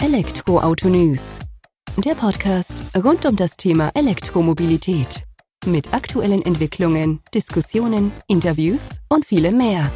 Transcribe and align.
Elektroauto 0.00 0.88
News. 0.88 1.36
Der 1.96 2.14
Podcast 2.14 2.84
rund 2.96 3.26
um 3.26 3.34
das 3.34 3.56
Thema 3.56 3.90
Elektromobilität. 3.94 5.24
Mit 5.66 5.92
aktuellen 5.92 6.40
Entwicklungen, 6.42 7.18
Diskussionen, 7.34 8.12
Interviews 8.28 9.00
und 9.08 9.26
vielem 9.26 9.56
mehr. 9.56 9.90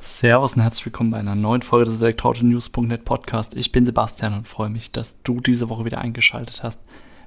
Servus 0.00 0.56
und 0.56 0.62
herzlich 0.62 0.86
willkommen 0.86 1.12
bei 1.12 1.18
einer 1.18 1.36
neuen 1.36 1.62
Folge 1.62 1.92
des 1.92 2.02
Elektroauto-News.net 2.02 3.04
Podcast. 3.04 3.54
Ich 3.54 3.70
bin 3.70 3.86
Sebastian 3.86 4.34
und 4.34 4.48
freue 4.48 4.68
mich, 4.68 4.90
dass 4.90 5.22
du 5.22 5.38
diese 5.38 5.68
Woche 5.68 5.84
wieder 5.84 5.98
eingeschaltet 5.98 6.64
hast, 6.64 6.82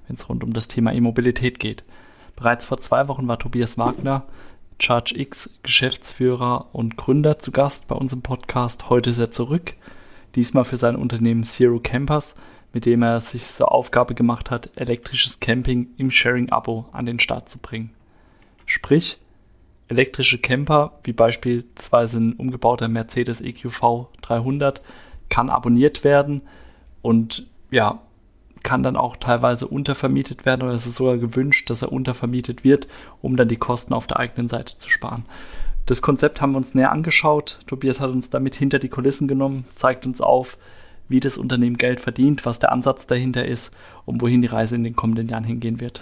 wenn 0.07 0.17
es 0.17 0.27
rund 0.27 0.43
um 0.43 0.51
das 0.51 0.67
Thema 0.67 0.91
E-Mobilität 0.91 1.57
geht. 1.61 1.85
Bereits 2.35 2.65
vor 2.65 2.79
zwei 2.79 3.07
Wochen 3.07 3.29
war 3.29 3.39
Tobias 3.39 3.77
Wagner, 3.77 4.27
ChargeX 4.79 5.49
Geschäftsführer 5.63 6.67
und 6.73 6.97
Gründer 6.97 7.39
zu 7.39 7.51
Gast 7.51 7.87
bei 7.87 7.95
unserem 7.95 8.21
Podcast. 8.21 8.89
Heute 8.89 9.09
ist 9.09 9.17
er 9.17 9.31
zurück, 9.31 9.73
diesmal 10.35 10.65
für 10.65 10.77
sein 10.77 10.95
Unternehmen 10.95 11.43
Zero 11.43 11.79
Campers, 11.79 12.35
mit 12.73 12.85
dem 12.85 13.01
er 13.01 13.21
sich 13.21 13.45
zur 13.45 13.71
Aufgabe 13.71 14.13
gemacht 14.13 14.51
hat, 14.51 14.69
elektrisches 14.75 15.39
Camping 15.39 15.89
im 15.97 16.11
Sharing-Abo 16.11 16.85
an 16.91 17.05
den 17.05 17.19
Start 17.19 17.49
zu 17.49 17.57
bringen. 17.57 17.91
Sprich, 18.65 19.19
elektrische 19.87 20.39
Camper, 20.39 20.99
wie 21.03 21.13
beispielsweise 21.13 22.19
ein 22.19 22.33
umgebauter 22.33 22.87
Mercedes 22.87 23.41
EQV 23.41 24.07
300, 24.21 24.81
kann 25.29 25.49
abonniert 25.49 26.03
werden 26.03 26.41
und 27.01 27.47
ja, 27.71 28.01
kann 28.67 28.83
dann 28.83 28.97
auch 28.97 29.15
teilweise 29.15 29.65
untervermietet 29.65 30.45
werden 30.45 30.63
oder 30.63 30.73
es 30.73 30.85
ist 30.85 30.95
sogar 30.95 31.17
gewünscht, 31.17 31.69
dass 31.69 31.83
er 31.83 31.93
untervermietet 31.93 32.65
wird, 32.65 32.89
um 33.21 33.37
dann 33.37 33.47
die 33.47 33.55
Kosten 33.55 33.93
auf 33.93 34.07
der 34.07 34.19
eigenen 34.19 34.49
Seite 34.49 34.77
zu 34.77 34.89
sparen. 34.89 35.23
Das 35.85 36.01
Konzept 36.01 36.41
haben 36.41 36.51
wir 36.51 36.57
uns 36.57 36.75
näher 36.75 36.91
angeschaut. 36.91 37.59
Tobias 37.65 38.01
hat 38.01 38.09
uns 38.09 38.29
damit 38.29 38.55
hinter 38.55 38.77
die 38.77 38.89
Kulissen 38.89 39.29
genommen, 39.29 39.63
zeigt 39.75 40.05
uns 40.05 40.19
auf, 40.19 40.57
wie 41.07 41.21
das 41.21 41.37
Unternehmen 41.37 41.77
Geld 41.77 42.01
verdient, 42.01 42.45
was 42.45 42.59
der 42.59 42.73
Ansatz 42.73 43.07
dahinter 43.07 43.45
ist 43.45 43.73
und 44.03 44.21
wohin 44.21 44.41
die 44.41 44.49
Reise 44.49 44.75
in 44.75 44.83
den 44.83 44.97
kommenden 44.97 45.29
Jahren 45.29 45.45
hingehen 45.45 45.79
wird. 45.79 46.01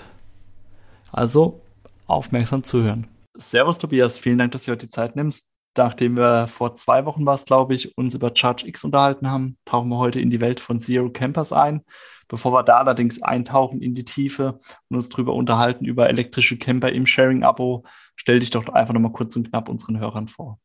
Also 1.12 1.62
aufmerksam 2.08 2.64
zuhören. 2.64 3.06
Servus 3.38 3.78
Tobias, 3.78 4.18
vielen 4.18 4.40
Dank, 4.40 4.54
dass 4.54 4.64
du 4.64 4.72
heute 4.72 4.88
die 4.88 4.92
Zeit 4.92 5.16
nimmst. 5.16 5.46
Nachdem 5.78 6.16
wir 6.16 6.48
vor 6.48 6.76
zwei 6.76 7.06
Wochen 7.06 7.26
war 7.26 7.34
es, 7.34 7.46
glaube 7.46 7.74
ich, 7.74 7.98
uns 7.98 8.16
über 8.16 8.32
Charge 8.34 8.66
X 8.68 8.84
unterhalten 8.86 9.30
haben, 9.30 9.58
tauchen 9.66 9.90
wir 9.90 9.98
heute 9.98 10.22
in 10.22 10.30
die 10.30 10.40
Welt 10.40 10.60
von 10.62 10.80
Zero 10.80 11.10
Campers 11.10 11.52
ein. 11.52 11.84
Bevor 12.28 12.54
wir 12.54 12.64
da 12.64 12.78
allerdings 12.78 13.22
eintauchen 13.22 13.82
in 13.82 13.94
die 13.94 14.06
Tiefe 14.06 14.58
und 14.90 14.98
uns 14.98 15.10
darüber 15.10 15.34
unterhalten 15.34 15.86
über 15.86 16.10
elektrische 16.10 16.58
Camper 16.58 16.92
im 16.92 17.06
Sharing-Abo, 17.06 17.84
stell 18.16 18.40
dich 18.40 18.50
doch 18.50 18.68
einfach 18.70 18.94
nochmal 18.94 19.12
kurz 19.12 19.36
und 19.36 19.50
knapp 19.50 19.70
unseren 19.70 20.00
Hörern 20.00 20.28
vor. 20.28 20.60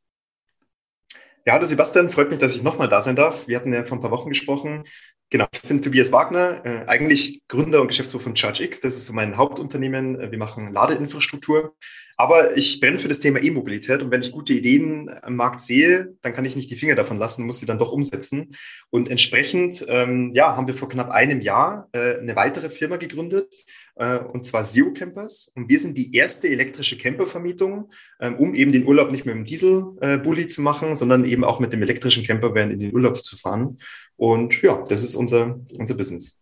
Ja, 1.44 1.55
hallo 1.55 1.66
Sebastian, 1.66 2.08
freut 2.08 2.31
mich, 2.31 2.38
dass 2.38 2.55
ich 2.55 2.62
nochmal 2.62 2.88
da 2.88 3.00
sein 3.00 3.16
darf. 3.16 3.48
Wir 3.48 3.56
hatten 3.56 3.72
ja 3.72 3.84
vor 3.84 3.98
ein 3.98 4.00
paar 4.00 4.11
Wochen 4.11 4.28
gesprochen. 4.28 4.84
Genau, 5.33 5.47
ich 5.53 5.62
bin 5.62 5.81
Tobias 5.81 6.11
Wagner, 6.11 6.61
äh, 6.67 6.89
eigentlich 6.89 7.42
Gründer 7.47 7.81
und 7.81 7.86
Geschäftsführer 7.86 8.25
von 8.25 8.34
ChargeX. 8.34 8.81
Das 8.81 8.97
ist 8.97 9.06
so 9.06 9.12
mein 9.12 9.37
Hauptunternehmen. 9.37 10.19
Wir 10.19 10.39
machen 10.39 10.72
Ladeinfrastruktur. 10.72 11.77
Aber 12.17 12.56
ich 12.56 12.81
brenne 12.81 12.98
für 12.98 13.06
das 13.06 13.20
Thema 13.20 13.41
E-Mobilität 13.41 14.03
und 14.03 14.11
wenn 14.11 14.20
ich 14.20 14.33
gute 14.33 14.53
Ideen 14.53 15.09
am 15.22 15.37
Markt 15.37 15.61
sehe, 15.62 16.17
dann 16.20 16.34
kann 16.34 16.45
ich 16.45 16.56
nicht 16.56 16.69
die 16.69 16.77
Finger 16.77 16.97
davon 16.97 17.17
lassen, 17.17 17.47
muss 17.47 17.61
sie 17.61 17.67
dann 17.67 17.78
doch 17.78 17.92
umsetzen. 17.92 18.50
Und 18.91 19.09
entsprechend, 19.09 19.87
ähm, 19.89 20.33
ja, 20.34 20.56
haben 20.56 20.67
wir 20.67 20.75
vor 20.75 20.89
knapp 20.89 21.11
einem 21.11 21.41
Jahr 21.41 21.89
äh, 21.92 22.19
eine 22.19 22.37
weitere 22.37 22.69
Firma 22.69 22.97
gegründet, 22.97 23.55
äh, 24.01 24.19
und 24.19 24.45
zwar 24.45 24.62
Zero 24.62 24.93
Campers. 24.93 25.53
Und 25.55 25.69
wir 25.69 25.79
sind 25.79 25.97
die 25.97 26.15
erste 26.15 26.48
elektrische 26.48 26.97
Campervermietung, 26.97 27.93
ähm, 28.19 28.37
um 28.37 28.55
eben 28.55 28.73
den 28.73 28.87
Urlaub 28.87 29.11
nicht 29.12 29.27
mit 29.27 29.34
dem 29.34 29.45
Diesel-Bulli 29.45 30.43
äh, 30.43 30.47
zu 30.48 30.62
machen, 30.62 30.97
sondern 30.97 31.25
eben 31.27 31.45
auch 31.45 31.61
mit 31.61 31.73
dem 31.73 31.83
elektrischen 31.83 32.25
Campervan 32.25 32.71
in 32.71 32.81
den 32.81 32.95
Urlaub 32.95 33.23
zu 33.23 33.37
fahren. 33.37 33.77
Und 34.17 34.61
ja, 34.62 34.83
das 34.89 35.05
ist 35.05 35.15
unser, 35.15 35.61
unser 35.78 35.95
Business. 35.95 36.39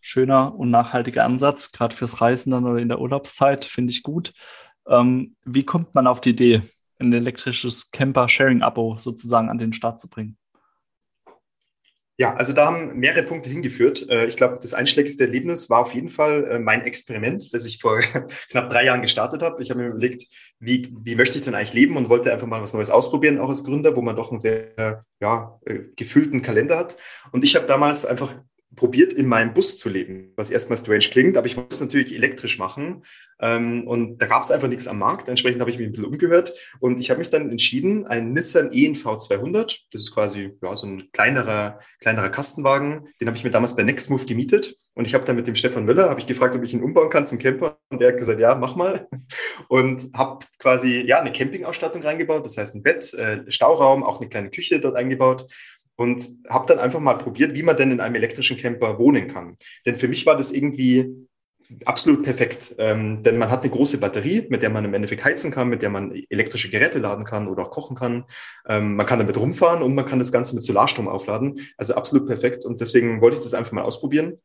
Schöner 0.00 0.54
und 0.54 0.70
nachhaltiger 0.70 1.24
Ansatz, 1.24 1.72
gerade 1.72 1.96
fürs 1.96 2.20
Reisen 2.20 2.52
dann 2.52 2.64
oder 2.64 2.78
in 2.78 2.88
der 2.88 3.00
Urlaubszeit, 3.00 3.64
finde 3.64 3.90
ich 3.90 4.02
gut. 4.02 4.32
Ähm, 4.86 5.34
wie 5.44 5.64
kommt 5.64 5.94
man 5.94 6.06
auf 6.06 6.20
die 6.20 6.30
Idee, 6.30 6.60
ein 6.98 7.12
elektrisches 7.12 7.90
Camper-Sharing-Abo 7.90 8.96
sozusagen 8.96 9.50
an 9.50 9.58
den 9.58 9.72
Start 9.72 10.00
zu 10.00 10.08
bringen? 10.08 10.36
Ja, 12.16 12.34
also 12.34 12.52
da 12.52 12.66
haben 12.66 12.96
mehrere 12.96 13.24
Punkte 13.24 13.50
hingeführt. 13.50 14.08
Äh, 14.08 14.26
ich 14.26 14.36
glaube, 14.36 14.58
das 14.62 14.72
einschlägigste 14.72 15.24
Erlebnis 15.24 15.68
war 15.68 15.80
auf 15.80 15.94
jeden 15.94 16.08
Fall 16.08 16.44
äh, 16.44 16.58
mein 16.60 16.82
Experiment, 16.82 17.52
das 17.52 17.64
ich 17.64 17.80
vor 17.80 18.00
knapp 18.50 18.70
drei 18.70 18.84
Jahren 18.84 19.02
gestartet 19.02 19.42
habe. 19.42 19.60
Ich 19.62 19.70
habe 19.70 19.80
mir 19.80 19.88
überlegt, 19.88 20.26
wie, 20.60 20.94
wie 21.02 21.16
möchte 21.16 21.38
ich 21.38 21.44
denn 21.44 21.56
eigentlich 21.56 21.72
leben 21.72 21.96
und 21.96 22.08
wollte 22.08 22.32
einfach 22.32 22.46
mal 22.46 22.62
was 22.62 22.72
Neues 22.72 22.90
ausprobieren, 22.90 23.40
auch 23.40 23.48
als 23.48 23.64
Gründer, 23.64 23.96
wo 23.96 24.02
man 24.02 24.14
doch 24.14 24.30
einen 24.30 24.38
sehr 24.38 25.04
ja, 25.20 25.58
äh, 25.66 25.80
gefüllten 25.96 26.40
Kalender 26.40 26.78
hat. 26.78 26.96
Und 27.32 27.42
ich 27.42 27.56
habe 27.56 27.66
damals 27.66 28.06
einfach 28.06 28.36
probiert, 28.76 29.12
in 29.12 29.26
meinem 29.26 29.54
Bus 29.54 29.78
zu 29.78 29.88
leben, 29.88 30.32
was 30.36 30.50
erstmal 30.50 30.78
strange 30.78 31.06
klingt, 31.10 31.36
aber 31.36 31.46
ich 31.46 31.56
wollte 31.56 31.74
es 31.74 31.80
natürlich 31.80 32.14
elektrisch 32.14 32.58
machen. 32.58 33.04
Ähm, 33.40 33.86
und 33.86 34.18
da 34.18 34.26
gab 34.26 34.42
es 34.42 34.50
einfach 34.50 34.68
nichts 34.68 34.86
am 34.86 34.98
Markt. 34.98 35.28
Entsprechend 35.28 35.60
habe 35.60 35.70
ich 35.70 35.78
mich 35.78 35.88
ein 35.88 35.92
bisschen 35.92 36.06
umgehört. 36.06 36.54
Und 36.80 37.00
ich 37.00 37.10
habe 37.10 37.18
mich 37.18 37.30
dann 37.30 37.50
entschieden, 37.50 38.06
einen 38.06 38.32
Nissan 38.32 38.72
ENV 38.72 39.18
200, 39.18 39.86
das 39.92 40.02
ist 40.02 40.14
quasi 40.14 40.56
ja, 40.62 40.74
so 40.76 40.86
ein 40.86 41.10
kleinerer, 41.12 41.80
kleinerer 42.00 42.30
Kastenwagen, 42.30 43.08
den 43.20 43.28
habe 43.28 43.36
ich 43.36 43.44
mir 43.44 43.50
damals 43.50 43.76
bei 43.76 43.82
Nextmove 43.82 44.26
gemietet. 44.26 44.76
Und 44.94 45.06
ich 45.06 45.14
habe 45.14 45.24
dann 45.24 45.36
mit 45.36 45.46
dem 45.46 45.56
Stefan 45.56 45.84
Müller, 45.84 46.08
habe 46.08 46.20
ich 46.20 46.26
gefragt, 46.26 46.54
ob 46.54 46.62
ich 46.62 46.72
ihn 46.72 46.82
umbauen 46.82 47.10
kann 47.10 47.26
zum 47.26 47.38
Camper. 47.38 47.78
Und 47.90 48.00
der 48.00 48.08
hat 48.08 48.18
gesagt, 48.18 48.40
ja, 48.40 48.54
mach 48.54 48.76
mal. 48.76 49.08
Und 49.68 50.10
habe 50.14 50.44
quasi 50.58 51.04
ja 51.06 51.20
eine 51.20 51.32
Campingausstattung 51.32 52.02
reingebaut, 52.02 52.44
das 52.44 52.56
heißt 52.56 52.76
ein 52.76 52.82
Bett, 52.82 53.12
äh, 53.14 53.50
Stauraum, 53.50 54.04
auch 54.04 54.20
eine 54.20 54.28
kleine 54.28 54.50
Küche 54.50 54.80
dort 54.80 54.96
eingebaut 54.96 55.46
und 55.96 56.28
habe 56.48 56.66
dann 56.66 56.78
einfach 56.78 57.00
mal 57.00 57.14
probiert, 57.14 57.54
wie 57.54 57.62
man 57.62 57.76
denn 57.76 57.92
in 57.92 58.00
einem 58.00 58.14
elektrischen 58.14 58.56
Camper 58.56 58.98
wohnen 58.98 59.28
kann. 59.28 59.56
Denn 59.86 59.94
für 59.94 60.08
mich 60.08 60.26
war 60.26 60.36
das 60.36 60.50
irgendwie 60.50 61.26
absolut 61.86 62.22
perfekt, 62.22 62.74
ähm, 62.78 63.22
denn 63.22 63.38
man 63.38 63.50
hat 63.50 63.62
eine 63.62 63.70
große 63.70 63.98
Batterie, 63.98 64.46
mit 64.50 64.62
der 64.62 64.70
man 64.70 64.84
im 64.84 64.92
Endeffekt 64.92 65.24
heizen 65.24 65.50
kann, 65.50 65.68
mit 65.68 65.82
der 65.82 65.90
man 65.90 66.12
elektrische 66.28 66.68
Geräte 66.68 66.98
laden 66.98 67.24
kann 67.24 67.48
oder 67.48 67.62
auch 67.62 67.70
kochen 67.70 67.96
kann. 67.96 68.24
Ähm, 68.68 68.96
man 68.96 69.06
kann 69.06 69.18
damit 69.18 69.38
rumfahren 69.38 69.82
und 69.82 69.94
man 69.94 70.04
kann 70.04 70.18
das 70.18 70.32
Ganze 70.32 70.54
mit 70.54 70.62
Solarstrom 70.62 71.08
aufladen. 71.08 71.60
Also 71.78 71.94
absolut 71.94 72.26
perfekt 72.26 72.64
und 72.64 72.80
deswegen 72.80 73.20
wollte 73.20 73.38
ich 73.38 73.42
das 73.42 73.54
einfach 73.54 73.72
mal 73.72 73.82
ausprobieren 73.82 74.38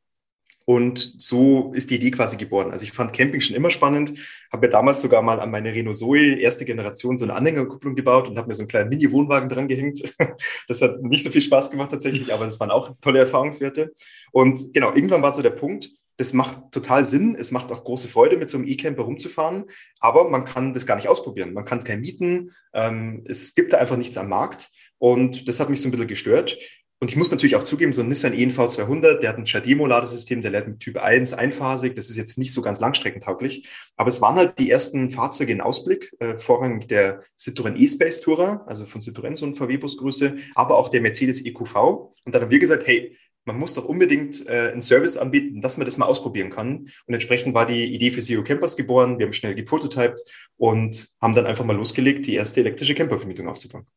und 0.69 1.15
so 1.17 1.71
ist 1.73 1.89
die 1.89 1.95
Idee 1.95 2.11
quasi 2.11 2.37
geboren. 2.37 2.69
Also 2.69 2.83
ich 2.83 2.91
fand 2.91 3.11
Camping 3.11 3.41
schon 3.41 3.55
immer 3.55 3.71
spannend, 3.71 4.13
habe 4.51 4.67
mir 4.67 4.71
damals 4.71 5.01
sogar 5.01 5.23
mal 5.23 5.39
an 5.39 5.49
meine 5.49 5.73
Renault 5.73 5.95
Zoe 5.95 6.39
erste 6.39 6.63
Generation 6.63 7.17
so 7.17 7.25
eine 7.25 7.33
Anhängerkupplung 7.33 7.95
gebaut 7.95 8.29
und 8.29 8.37
habe 8.37 8.49
mir 8.49 8.53
so 8.53 8.61
einen 8.61 8.67
kleinen 8.67 8.89
Mini-Wohnwagen 8.89 9.49
dran 9.49 9.67
gehängt. 9.67 10.03
Das 10.67 10.83
hat 10.83 11.01
nicht 11.01 11.23
so 11.23 11.31
viel 11.31 11.41
Spaß 11.41 11.71
gemacht 11.71 11.89
tatsächlich, 11.89 12.31
aber 12.31 12.45
das 12.45 12.59
waren 12.59 12.69
auch 12.69 12.95
tolle 13.01 13.17
Erfahrungswerte. 13.17 13.91
Und 14.31 14.71
genau, 14.71 14.93
irgendwann 14.93 15.23
war 15.23 15.33
so 15.33 15.41
der 15.41 15.49
Punkt, 15.49 15.89
das 16.17 16.33
macht 16.33 16.71
total 16.71 17.03
Sinn. 17.03 17.35
Es 17.35 17.51
macht 17.51 17.71
auch 17.71 17.83
große 17.83 18.07
Freude, 18.07 18.37
mit 18.37 18.51
so 18.51 18.59
einem 18.59 18.67
E-Camper 18.67 19.01
rumzufahren. 19.01 19.65
Aber 19.99 20.29
man 20.29 20.45
kann 20.45 20.75
das 20.75 20.85
gar 20.85 20.97
nicht 20.97 21.07
ausprobieren. 21.07 21.53
Man 21.53 21.65
kann 21.65 21.83
kein 21.83 22.01
mieten. 22.01 22.51
Ähm, 22.73 23.23
es 23.27 23.55
gibt 23.55 23.73
da 23.73 23.77
einfach 23.77 23.97
nichts 23.97 24.17
am 24.17 24.29
Markt. 24.29 24.69
Und 24.99 25.47
das 25.47 25.59
hat 25.59 25.69
mich 25.69 25.81
so 25.81 25.87
ein 25.87 25.91
bisschen 25.91 26.07
gestört. 26.07 26.57
Und 27.01 27.09
ich 27.09 27.15
muss 27.15 27.31
natürlich 27.31 27.55
auch 27.55 27.63
zugeben, 27.63 27.93
so 27.93 28.01
ein 28.01 28.09
Nissan 28.09 28.33
ENV 28.33 28.67
200, 28.67 29.23
der 29.23 29.29
hat 29.29 29.37
ein 29.37 29.45
Chademo-Ladesystem, 29.45 30.41
der 30.41 30.51
lädt 30.51 30.67
mit 30.67 30.81
Typ 30.81 30.97
1 30.97 31.33
einphasig. 31.33 31.95
Das 31.95 32.09
ist 32.09 32.17
jetzt 32.17 32.37
nicht 32.37 32.51
so 32.51 32.61
ganz 32.61 32.81
langstreckentauglich. 32.81 33.69
Aber 33.95 34.09
es 34.09 34.19
waren 34.19 34.35
halt 34.35 34.59
die 34.59 34.69
ersten 34.69 35.09
Fahrzeuge 35.09 35.53
in 35.53 35.61
Ausblick, 35.61 36.13
äh, 36.19 36.37
vorrangig 36.37 36.89
der 36.89 37.23
Citroën 37.39 37.77
E-Space 37.77 38.19
Tourer, 38.19 38.65
also 38.67 38.83
von 38.83 38.99
Citroën 38.99 39.37
so 39.37 39.45
ein 39.45 39.53
VW-Busgröße, 39.53 40.35
aber 40.55 40.77
auch 40.77 40.89
der 40.89 40.99
Mercedes 40.99 41.45
EQV. 41.45 42.11
Und 42.25 42.35
dann 42.35 42.41
haben 42.41 42.51
wir 42.51 42.59
gesagt, 42.59 42.85
hey, 42.85 43.15
man 43.45 43.57
muss 43.57 43.75
doch 43.75 43.85
unbedingt 43.85 44.45
äh, 44.47 44.71
einen 44.73 44.81
Service 44.81 45.15
anbieten, 45.15 45.61
dass 45.61 45.77
man 45.77 45.85
das 45.85 45.97
mal 45.97 46.05
ausprobieren 46.05 46.49
kann. 46.49 46.89
Und 47.05 47.13
entsprechend 47.13 47.53
war 47.53 47.65
die 47.65 47.93
Idee 47.95 48.11
für 48.11 48.21
Zero 48.21 48.43
Campers 48.43 48.75
geboren. 48.75 49.19
Wir 49.19 49.25
haben 49.25 49.33
schnell 49.33 49.55
geprototyped 49.55 50.19
und 50.57 51.07
haben 51.21 51.33
dann 51.33 51.45
einfach 51.45 51.63
mal 51.63 51.77
losgelegt, 51.77 52.25
die 52.27 52.35
erste 52.35 52.59
elektrische 52.59 52.93
Campervermietung 52.93 53.47
aufzubauen 53.47 53.87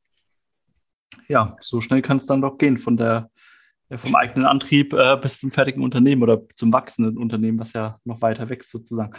ja, 1.32 1.56
so 1.60 1.80
schnell 1.80 2.02
kann 2.02 2.18
es 2.18 2.26
dann 2.26 2.42
doch 2.42 2.58
gehen 2.58 2.76
von 2.76 2.96
der 2.96 3.30
vom 3.94 4.14
eigenen 4.14 4.46
Antrieb 4.46 4.94
äh, 4.94 5.18
bis 5.20 5.40
zum 5.40 5.50
fertigen 5.50 5.82
Unternehmen 5.82 6.22
oder 6.22 6.40
zum 6.54 6.72
wachsenden 6.72 7.18
Unternehmen, 7.18 7.58
was 7.58 7.74
ja 7.74 7.98
noch 8.04 8.22
weiter 8.22 8.48
wächst 8.48 8.70
sozusagen. 8.70 9.12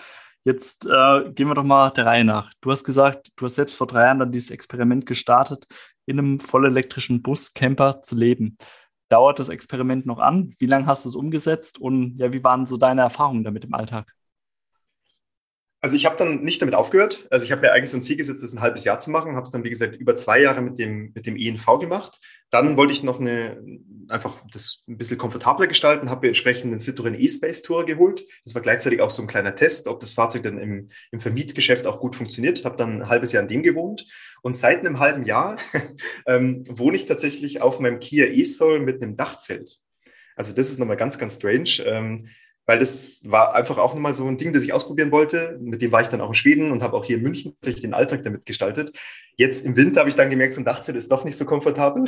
Jetzt 0.45 0.85
äh, 0.85 1.31
gehen 1.31 1.47
wir 1.47 1.53
doch 1.53 1.63
mal 1.63 1.91
der 1.91 2.07
Reihe 2.07 2.23
nach. 2.25 2.51
Du 2.59 2.71
hast 2.71 2.83
gesagt, 2.83 3.29
du 3.35 3.45
hast 3.45 3.55
selbst 3.55 3.75
vor 3.75 3.87
drei 3.87 4.05
Jahren 4.05 4.19
dann 4.19 4.31
dieses 4.31 4.49
Experiment 4.49 5.05
gestartet, 5.05 5.65
in 6.05 6.17
einem 6.17 6.39
vollelektrischen 6.39 7.21
Bus-Camper 7.21 8.01
zu 8.01 8.15
leben. 8.15 8.57
Dauert 9.09 9.37
das 9.37 9.49
Experiment 9.49 10.05
noch 10.05 10.19
an? 10.19 10.53
Wie 10.59 10.65
lange 10.65 10.87
hast 10.87 11.05
du 11.05 11.09
es 11.09 11.15
umgesetzt 11.15 11.79
und 11.79 12.17
ja, 12.17 12.33
wie 12.33 12.43
waren 12.43 12.65
so 12.65 12.77
deine 12.77 13.01
Erfahrungen 13.01 13.43
damit 13.43 13.65
im 13.65 13.73
Alltag? 13.73 14.13
Also 15.83 15.97
ich 15.97 16.05
habe 16.05 16.15
dann 16.15 16.45
nicht 16.45 16.61
damit 16.61 16.75
aufgehört. 16.75 17.27
Also 17.29 17.43
ich 17.43 17.51
habe 17.51 17.59
mir 17.59 17.73
eigentlich 17.73 17.89
so 17.89 17.97
ein 17.97 18.01
Ziel 18.01 18.15
gesetzt, 18.15 18.41
das 18.41 18.53
ein 18.53 18.61
halbes 18.61 18.85
Jahr 18.85 18.99
zu 18.99 19.11
machen. 19.11 19.35
Habe 19.35 19.43
es 19.43 19.51
dann, 19.51 19.65
wie 19.65 19.69
gesagt, 19.69 19.97
über 19.97 20.15
zwei 20.15 20.39
Jahre 20.39 20.61
mit 20.61 20.79
dem, 20.79 21.11
mit 21.13 21.25
dem 21.25 21.35
ENV 21.35 21.77
gemacht. 21.77 22.21
Dann 22.51 22.77
wollte 22.77 22.93
ich 22.93 23.03
noch 23.03 23.19
eine, 23.19 23.61
einfach 24.07 24.37
das 24.53 24.85
ein 24.87 24.97
bisschen 24.97 25.17
komfortabler 25.17 25.67
gestalten, 25.67 26.09
habe 26.09 26.21
mir 26.21 26.29
entsprechend 26.29 26.71
einen 26.71 26.79
Citroën 26.79 27.19
E-Space 27.19 27.63
Tour 27.63 27.85
geholt. 27.85 28.23
Das 28.45 28.55
war 28.55 28.61
gleichzeitig 28.61 29.01
auch 29.01 29.09
so 29.09 29.23
ein 29.23 29.27
kleiner 29.27 29.55
Test, 29.55 29.89
ob 29.89 29.99
das 29.99 30.13
Fahrzeug 30.13 30.43
dann 30.43 30.57
im, 30.57 30.87
im 31.11 31.19
Vermietgeschäft 31.19 31.85
auch 31.85 31.99
gut 31.99 32.15
funktioniert. 32.15 32.63
Habe 32.63 32.77
dann 32.77 33.01
ein 33.01 33.09
halbes 33.09 33.33
Jahr 33.33 33.43
in 33.43 33.49
dem 33.49 33.61
gewohnt 33.61 34.05
und 34.41 34.55
seit 34.55 34.79
einem 34.79 34.99
halben 34.99 35.25
Jahr 35.25 35.57
ähm, 36.27 36.63
wohne 36.69 36.95
ich 36.95 37.07
tatsächlich 37.07 37.61
auf 37.61 37.81
meinem 37.81 37.99
Kia 37.99 38.27
E-Soul 38.27 38.79
mit 38.79 39.03
einem 39.03 39.17
Dachzelt. 39.17 39.81
Also 40.37 40.53
das 40.53 40.69
ist 40.69 40.79
nochmal 40.79 40.95
ganz, 40.95 41.17
ganz 41.17 41.35
strange. 41.35 41.83
Ähm, 41.83 42.29
weil 42.65 42.79
das 42.79 43.21
war 43.25 43.55
einfach 43.55 43.77
auch 43.77 43.93
nochmal 43.93 44.13
so 44.13 44.25
ein 44.25 44.37
Ding, 44.37 44.53
das 44.53 44.63
ich 44.63 44.73
ausprobieren 44.73 45.11
wollte. 45.11 45.57
Mit 45.61 45.81
dem 45.81 45.91
war 45.91 46.01
ich 46.01 46.07
dann 46.07 46.21
auch 46.21 46.29
in 46.29 46.35
Schweden 46.35 46.71
und 46.71 46.81
habe 46.81 46.95
auch 46.95 47.05
hier 47.05 47.17
in 47.17 47.23
München 47.23 47.53
tatsächlich 47.55 47.81
den 47.81 47.93
Alltag 47.93 48.23
damit 48.23 48.45
gestaltet. 48.45 48.97
Jetzt 49.35 49.65
im 49.65 49.75
Winter 49.75 50.01
habe 50.01 50.09
ich 50.09 50.15
dann 50.15 50.29
gemerkt, 50.29 50.53
so 50.53 50.61
ein 50.61 50.65
Dachzelt 50.65 50.95
ist 50.95 51.11
doch 51.11 51.25
nicht 51.25 51.35
so 51.35 51.45
komfortabel. 51.45 52.03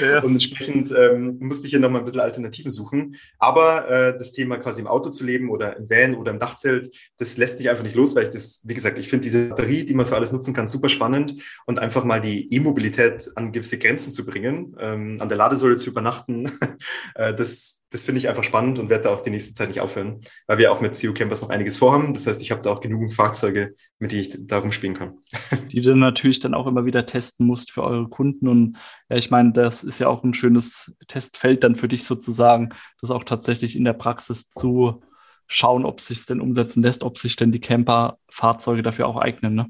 Ja. 0.00 0.20
und 0.22 0.32
entsprechend 0.32 0.92
ähm, 0.96 1.38
musste 1.40 1.66
ich 1.66 1.70
hier 1.70 1.80
nochmal 1.80 2.02
ein 2.02 2.04
bisschen 2.04 2.20
Alternativen 2.20 2.70
suchen. 2.70 3.16
Aber 3.38 3.88
äh, 3.88 4.18
das 4.18 4.32
Thema 4.32 4.58
quasi 4.58 4.80
im 4.80 4.86
Auto 4.86 5.08
zu 5.10 5.24
leben 5.24 5.48
oder 5.48 5.76
im 5.76 5.88
Van 5.88 6.14
oder 6.14 6.32
im 6.32 6.38
Dachzelt, 6.38 6.94
das 7.16 7.38
lässt 7.38 7.58
mich 7.58 7.70
einfach 7.70 7.84
nicht 7.84 7.96
los, 7.96 8.14
weil 8.14 8.24
ich 8.24 8.30
das, 8.30 8.60
wie 8.64 8.74
gesagt, 8.74 8.98
ich 8.98 9.08
finde 9.08 9.22
diese 9.22 9.48
Batterie, 9.48 9.84
die 9.84 9.94
man 9.94 10.06
für 10.06 10.16
alles 10.16 10.32
nutzen 10.32 10.52
kann, 10.52 10.68
super 10.68 10.88
spannend 10.88 11.34
und 11.66 11.78
einfach 11.78 12.04
mal 12.04 12.20
die 12.20 12.52
E-Mobilität 12.52 13.30
an 13.36 13.52
gewisse 13.52 13.78
Grenzen 13.78 14.12
zu 14.12 14.26
bringen, 14.26 14.76
ähm, 14.78 15.16
an 15.20 15.28
der 15.28 15.38
Ladesäule 15.38 15.76
zu 15.76 15.90
übernachten, 15.90 16.50
äh, 17.14 17.34
das, 17.34 17.84
das 17.90 18.02
finde 18.02 18.18
ich 18.18 18.28
einfach 18.28 18.44
spannend 18.44 18.78
und 18.78 18.90
werde 18.90 19.04
da 19.04 19.10
auch 19.10 19.22
die 19.22 19.30
nächste 19.30 19.54
Zeit 19.54 19.68
nicht 19.68 19.79
aufhören, 19.82 20.20
weil 20.46 20.58
wir 20.58 20.72
auch 20.72 20.80
mit 20.80 21.00
CO 21.00 21.12
Campers 21.12 21.42
noch 21.42 21.50
einiges 21.50 21.78
vorhaben. 21.78 22.12
Das 22.12 22.26
heißt, 22.26 22.40
ich 22.42 22.50
habe 22.50 22.62
da 22.62 22.70
auch 22.70 22.80
genügend 22.80 23.14
Fahrzeuge, 23.14 23.74
mit 23.98 24.12
denen 24.12 24.20
ich 24.22 24.46
da 24.46 24.58
rumspielen 24.58 24.96
kann. 24.96 25.18
Die 25.72 25.80
du 25.80 25.94
natürlich 25.94 26.40
dann 26.40 26.54
auch 26.54 26.66
immer 26.66 26.84
wieder 26.84 27.06
testen 27.06 27.46
musst 27.46 27.70
für 27.70 27.82
eure 27.82 28.08
Kunden. 28.08 28.48
Und 28.48 28.78
ja, 29.08 29.16
ich 29.16 29.30
meine, 29.30 29.52
das 29.52 29.82
ist 29.82 30.00
ja 30.00 30.08
auch 30.08 30.24
ein 30.24 30.34
schönes 30.34 30.92
Testfeld 31.08 31.64
dann 31.64 31.76
für 31.76 31.88
dich 31.88 32.04
sozusagen, 32.04 32.70
das 33.00 33.10
auch 33.10 33.24
tatsächlich 33.24 33.76
in 33.76 33.84
der 33.84 33.92
Praxis 33.92 34.48
zu 34.48 35.02
schauen, 35.46 35.84
ob 35.84 36.00
sich 36.00 36.24
denn 36.26 36.40
umsetzen 36.40 36.82
lässt, 36.82 37.02
ob 37.02 37.18
sich 37.18 37.36
denn 37.36 37.50
die 37.50 37.60
Camper-Fahrzeuge 37.60 38.82
dafür 38.82 39.08
auch 39.08 39.16
eignen. 39.16 39.54
Ne? 39.54 39.66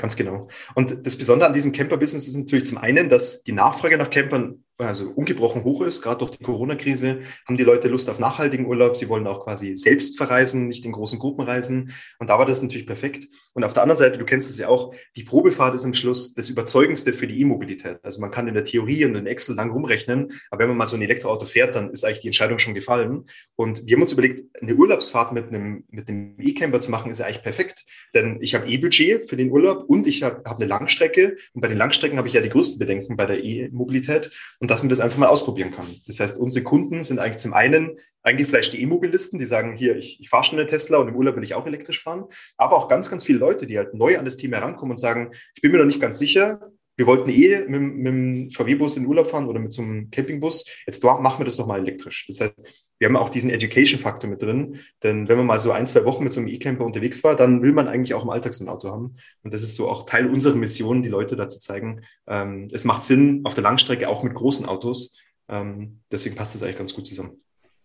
Ganz 0.00 0.16
genau. 0.16 0.48
Und 0.74 1.06
das 1.06 1.18
Besondere 1.18 1.48
an 1.48 1.52
diesem 1.52 1.72
Camper-Business 1.72 2.26
ist 2.26 2.36
natürlich 2.36 2.64
zum 2.64 2.78
einen, 2.78 3.10
dass 3.10 3.42
die 3.42 3.52
Nachfrage 3.52 3.98
nach 3.98 4.08
Campern 4.08 4.64
also 4.86 5.10
ungebrochen 5.10 5.64
hoch 5.64 5.82
ist. 5.82 6.02
Gerade 6.02 6.18
durch 6.18 6.32
die 6.32 6.42
Corona-Krise 6.42 7.20
haben 7.46 7.56
die 7.56 7.64
Leute 7.64 7.88
Lust 7.88 8.08
auf 8.10 8.18
nachhaltigen 8.18 8.66
Urlaub. 8.66 8.96
Sie 8.96 9.08
wollen 9.08 9.26
auch 9.26 9.44
quasi 9.44 9.76
selbst 9.76 10.16
verreisen, 10.16 10.68
nicht 10.68 10.84
in 10.84 10.92
großen 10.92 11.18
Gruppen 11.18 11.44
reisen. 11.44 11.92
Und 12.18 12.30
da 12.30 12.38
war 12.38 12.46
das 12.46 12.62
natürlich 12.62 12.86
perfekt. 12.86 13.28
Und 13.54 13.64
auf 13.64 13.72
der 13.72 13.82
anderen 13.82 13.98
Seite, 13.98 14.18
du 14.18 14.24
kennst 14.24 14.50
es 14.50 14.58
ja 14.58 14.68
auch, 14.68 14.94
die 15.16 15.24
Probefahrt 15.24 15.74
ist 15.74 15.84
am 15.84 15.94
Schluss 15.94 16.34
das 16.34 16.48
Überzeugendste 16.48 17.12
für 17.12 17.26
die 17.26 17.40
E-Mobilität. 17.40 17.98
Also 18.02 18.20
man 18.20 18.30
kann 18.30 18.48
in 18.48 18.54
der 18.54 18.64
Theorie 18.64 19.04
und 19.04 19.14
in 19.14 19.26
Excel 19.26 19.54
lang 19.56 19.70
rumrechnen, 19.70 20.32
aber 20.50 20.62
wenn 20.62 20.68
man 20.68 20.78
mal 20.78 20.86
so 20.86 20.96
ein 20.96 21.02
Elektroauto 21.02 21.46
fährt, 21.46 21.74
dann 21.74 21.90
ist 21.90 22.04
eigentlich 22.04 22.20
die 22.20 22.28
Entscheidung 22.28 22.58
schon 22.58 22.74
gefallen. 22.74 23.24
Und 23.56 23.86
wir 23.86 23.96
haben 23.96 24.02
uns 24.02 24.12
überlegt, 24.12 24.44
eine 24.60 24.74
Urlaubsfahrt 24.74 25.32
mit 25.32 25.48
einem, 25.48 25.84
mit 25.90 26.08
einem 26.08 26.36
E-Camper 26.38 26.80
zu 26.80 26.90
machen, 26.90 27.10
ist 27.10 27.18
ja 27.18 27.26
eigentlich 27.26 27.42
perfekt. 27.42 27.84
Denn 28.14 28.38
ich 28.40 28.54
habe 28.54 28.66
E-Budget 28.66 29.28
für 29.28 29.36
den 29.36 29.50
Urlaub 29.50 29.84
und 29.88 30.06
ich 30.06 30.22
habe 30.22 30.42
hab 30.44 30.56
eine 30.56 30.66
Langstrecke. 30.66 31.36
Und 31.54 31.60
bei 31.60 31.68
den 31.68 31.78
Langstrecken 31.78 32.18
habe 32.18 32.28
ich 32.28 32.34
ja 32.34 32.40
die 32.40 32.48
größten 32.48 32.78
Bedenken 32.78 33.16
bei 33.16 33.26
der 33.26 33.42
E-Mobilität. 33.42 34.30
Und 34.58 34.69
dass 34.70 34.84
man 34.84 34.88
das 34.88 35.00
einfach 35.00 35.18
mal 35.18 35.26
ausprobieren 35.26 35.72
kann. 35.72 35.96
Das 36.06 36.20
heißt, 36.20 36.38
unsere 36.38 36.62
Kunden 36.62 37.02
sind 37.02 37.18
eigentlich 37.18 37.38
zum 37.38 37.54
einen 37.54 37.98
eingefleischte 38.22 38.76
E-Mobilisten, 38.76 39.40
die 39.40 39.44
sagen, 39.44 39.76
hier, 39.76 39.96
ich, 39.96 40.20
ich 40.20 40.28
fahre 40.28 40.44
schon 40.44 40.60
einen 40.60 40.68
Tesla 40.68 40.98
und 40.98 41.08
im 41.08 41.16
Urlaub 41.16 41.34
will 41.34 41.42
ich 41.42 41.54
auch 41.54 41.66
elektrisch 41.66 42.00
fahren, 42.00 42.26
aber 42.56 42.76
auch 42.76 42.86
ganz, 42.86 43.10
ganz 43.10 43.24
viele 43.24 43.40
Leute, 43.40 43.66
die 43.66 43.78
halt 43.78 43.94
neu 43.94 44.16
an 44.16 44.24
das 44.24 44.36
Thema 44.36 44.58
herankommen 44.58 44.92
und 44.92 44.98
sagen, 44.98 45.32
ich 45.56 45.60
bin 45.60 45.72
mir 45.72 45.78
noch 45.78 45.86
nicht 45.86 46.00
ganz 46.00 46.20
sicher, 46.20 46.70
wir 46.96 47.06
wollten 47.08 47.30
eh 47.30 47.64
mit, 47.66 47.80
mit 47.80 48.06
dem 48.06 48.50
VW-Bus 48.50 48.96
in 48.96 49.02
den 49.02 49.08
Urlaub 49.08 49.26
fahren 49.26 49.48
oder 49.48 49.58
mit 49.58 49.72
so 49.72 49.82
einem 49.82 50.08
Campingbus, 50.08 50.64
jetzt 50.86 51.02
machen 51.02 51.40
wir 51.40 51.46
das 51.46 51.56
doch 51.56 51.66
mal 51.66 51.80
elektrisch. 51.80 52.26
Das 52.28 52.40
heißt, 52.40 52.54
wir 53.00 53.08
haben 53.08 53.16
auch 53.16 53.30
diesen 53.30 53.50
Education-Faktor 53.50 54.28
mit 54.28 54.42
drin. 54.42 54.78
Denn 55.02 55.26
wenn 55.26 55.38
man 55.38 55.46
mal 55.46 55.58
so 55.58 55.72
ein, 55.72 55.86
zwei 55.86 56.04
Wochen 56.04 56.22
mit 56.22 56.32
so 56.34 56.40
einem 56.40 56.48
E-Camper 56.48 56.84
unterwegs 56.84 57.24
war, 57.24 57.34
dann 57.34 57.62
will 57.62 57.72
man 57.72 57.88
eigentlich 57.88 58.12
auch 58.12 58.24
im 58.24 58.30
Alltag 58.30 58.52
so 58.52 58.62
ein 58.62 58.68
Auto 58.68 58.90
haben. 58.90 59.16
Und 59.42 59.54
das 59.54 59.62
ist 59.62 59.74
so 59.74 59.88
auch 59.88 60.04
Teil 60.04 60.28
unserer 60.28 60.54
Mission, 60.54 61.02
die 61.02 61.08
Leute 61.08 61.34
dazu 61.34 61.58
zeigen, 61.58 62.02
ähm, 62.26 62.68
es 62.72 62.84
macht 62.84 63.02
Sinn 63.02 63.40
auf 63.44 63.54
der 63.54 63.62
Langstrecke 63.62 64.06
auch 64.06 64.22
mit 64.22 64.34
großen 64.34 64.66
Autos. 64.66 65.18
Ähm, 65.48 66.00
deswegen 66.12 66.36
passt 66.36 66.54
das 66.54 66.62
eigentlich 66.62 66.76
ganz 66.76 66.92
gut 66.92 67.06
zusammen. 67.06 67.40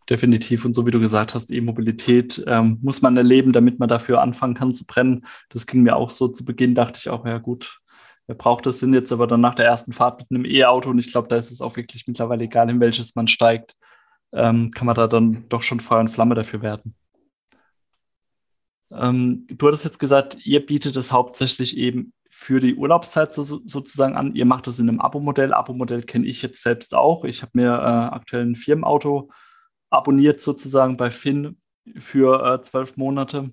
Definitiv. 0.09 0.65
Und 0.65 0.75
so 0.75 0.85
wie 0.85 0.91
du 0.91 0.99
gesagt 0.99 1.33
hast, 1.33 1.49
E-Mobilität 1.49 2.43
ähm, 2.45 2.77
muss 2.81 3.01
man 3.01 3.15
erleben, 3.15 3.53
damit 3.53 3.79
man 3.79 3.87
dafür 3.87 4.21
anfangen 4.21 4.53
kann 4.53 4.73
zu 4.73 4.85
brennen. 4.85 5.25
Das 5.49 5.65
ging 5.65 5.81
mir 5.81 5.95
auch 5.95 6.09
so 6.09 6.27
zu 6.27 6.43
Beginn, 6.43 6.75
dachte 6.75 6.99
ich 6.99 7.09
auch, 7.09 7.25
ja 7.25 7.37
gut, 7.37 7.79
wer 8.27 8.35
braucht 8.35 8.65
das 8.65 8.79
denn 8.79 8.93
jetzt? 8.93 9.13
Aber 9.13 9.27
dann 9.27 9.39
nach 9.39 9.55
der 9.55 9.65
ersten 9.65 9.93
Fahrt 9.93 10.19
mit 10.19 10.29
einem 10.29 10.45
E-Auto, 10.45 10.89
und 10.89 10.99
ich 10.99 11.09
glaube, 11.09 11.29
da 11.29 11.37
ist 11.37 11.51
es 11.51 11.61
auch 11.61 11.77
wirklich 11.77 12.05
mittlerweile 12.05 12.43
egal, 12.43 12.69
in 12.69 12.81
welches 12.81 13.15
man 13.15 13.29
steigt, 13.29 13.75
ähm, 14.35 14.69
kann 14.71 14.85
man 14.85 14.95
da 14.95 15.07
dann 15.07 15.47
doch 15.49 15.63
schon 15.63 15.79
Feuer 15.79 16.01
und 16.01 16.09
Flamme 16.09 16.35
dafür 16.35 16.61
werden. 16.61 16.93
Ähm, 18.91 19.47
du 19.49 19.67
hattest 19.67 19.85
jetzt 19.85 19.99
gesagt, 19.99 20.37
ihr 20.45 20.63
bietet 20.65 20.95
es 20.95 21.11
hauptsächlich 21.11 21.77
eben 21.77 22.13
für 22.29 22.59
die 22.59 22.75
Urlaubszeit 22.75 23.33
so, 23.33 23.43
sozusagen 23.43 24.15
an. 24.15 24.35
Ihr 24.35 24.45
macht 24.45 24.67
das 24.67 24.77
in 24.77 24.89
einem 24.89 24.99
Abo-Modell. 24.99 25.53
Abo-Modell 25.53 26.03
kenne 26.03 26.27
ich 26.27 26.41
jetzt 26.41 26.61
selbst 26.61 26.93
auch. 26.93 27.23
Ich 27.23 27.41
habe 27.41 27.51
mir 27.53 27.69
äh, 27.69 28.15
aktuell 28.15 28.45
ein 28.45 28.55
Firmenauto 28.55 29.31
abonniert 29.89 30.41
sozusagen 30.41 30.97
bei 30.97 31.09
Finn 31.09 31.57
für 31.97 32.45
äh, 32.45 32.61
zwölf 32.61 32.97
Monate. 32.97 33.51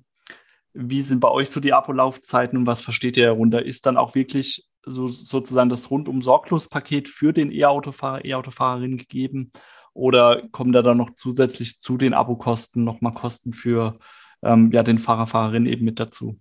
Wie 0.75 1.02
sind 1.02 1.20
bei 1.20 1.31
euch 1.31 1.50
so 1.50 1.61
die 1.61 1.73
Abo-Laufzeiten 1.73 2.58
und 2.58 2.67
was 2.67 2.82
versteht 2.82 3.17
ihr 3.17 3.26
darunter? 3.26 3.64
Ist 3.64 3.87
dann 3.87 3.96
auch 3.96 4.14
wirklich 4.14 4.67
so, 4.84 5.06
sozusagen 5.06 5.70
das 5.70 5.90
rundum 5.90 6.23
sorglos 6.23 6.69
Paket 6.69 7.08
für 7.08 7.32
den 7.32 7.52
E-Autofahrer, 7.52 8.25
E-Autofahrerin 8.25 8.96
gegeben? 8.96 9.52
Oder 9.94 10.42
kommen 10.52 10.72
da 10.72 10.82
dann 10.82 10.96
noch 10.96 11.14
zusätzlich 11.14 11.80
zu 11.80 11.96
den 11.96 12.14
Abokosten 12.14 12.84
nochmal 12.84 13.14
Kosten 13.14 13.52
für 13.52 13.98
ähm, 14.42 14.70
ja, 14.72 14.82
den 14.82 14.98
Fahrer, 14.98 15.26
Fahrerin 15.26 15.66
eben 15.66 15.84
mit 15.84 16.00
dazu? 16.00 16.38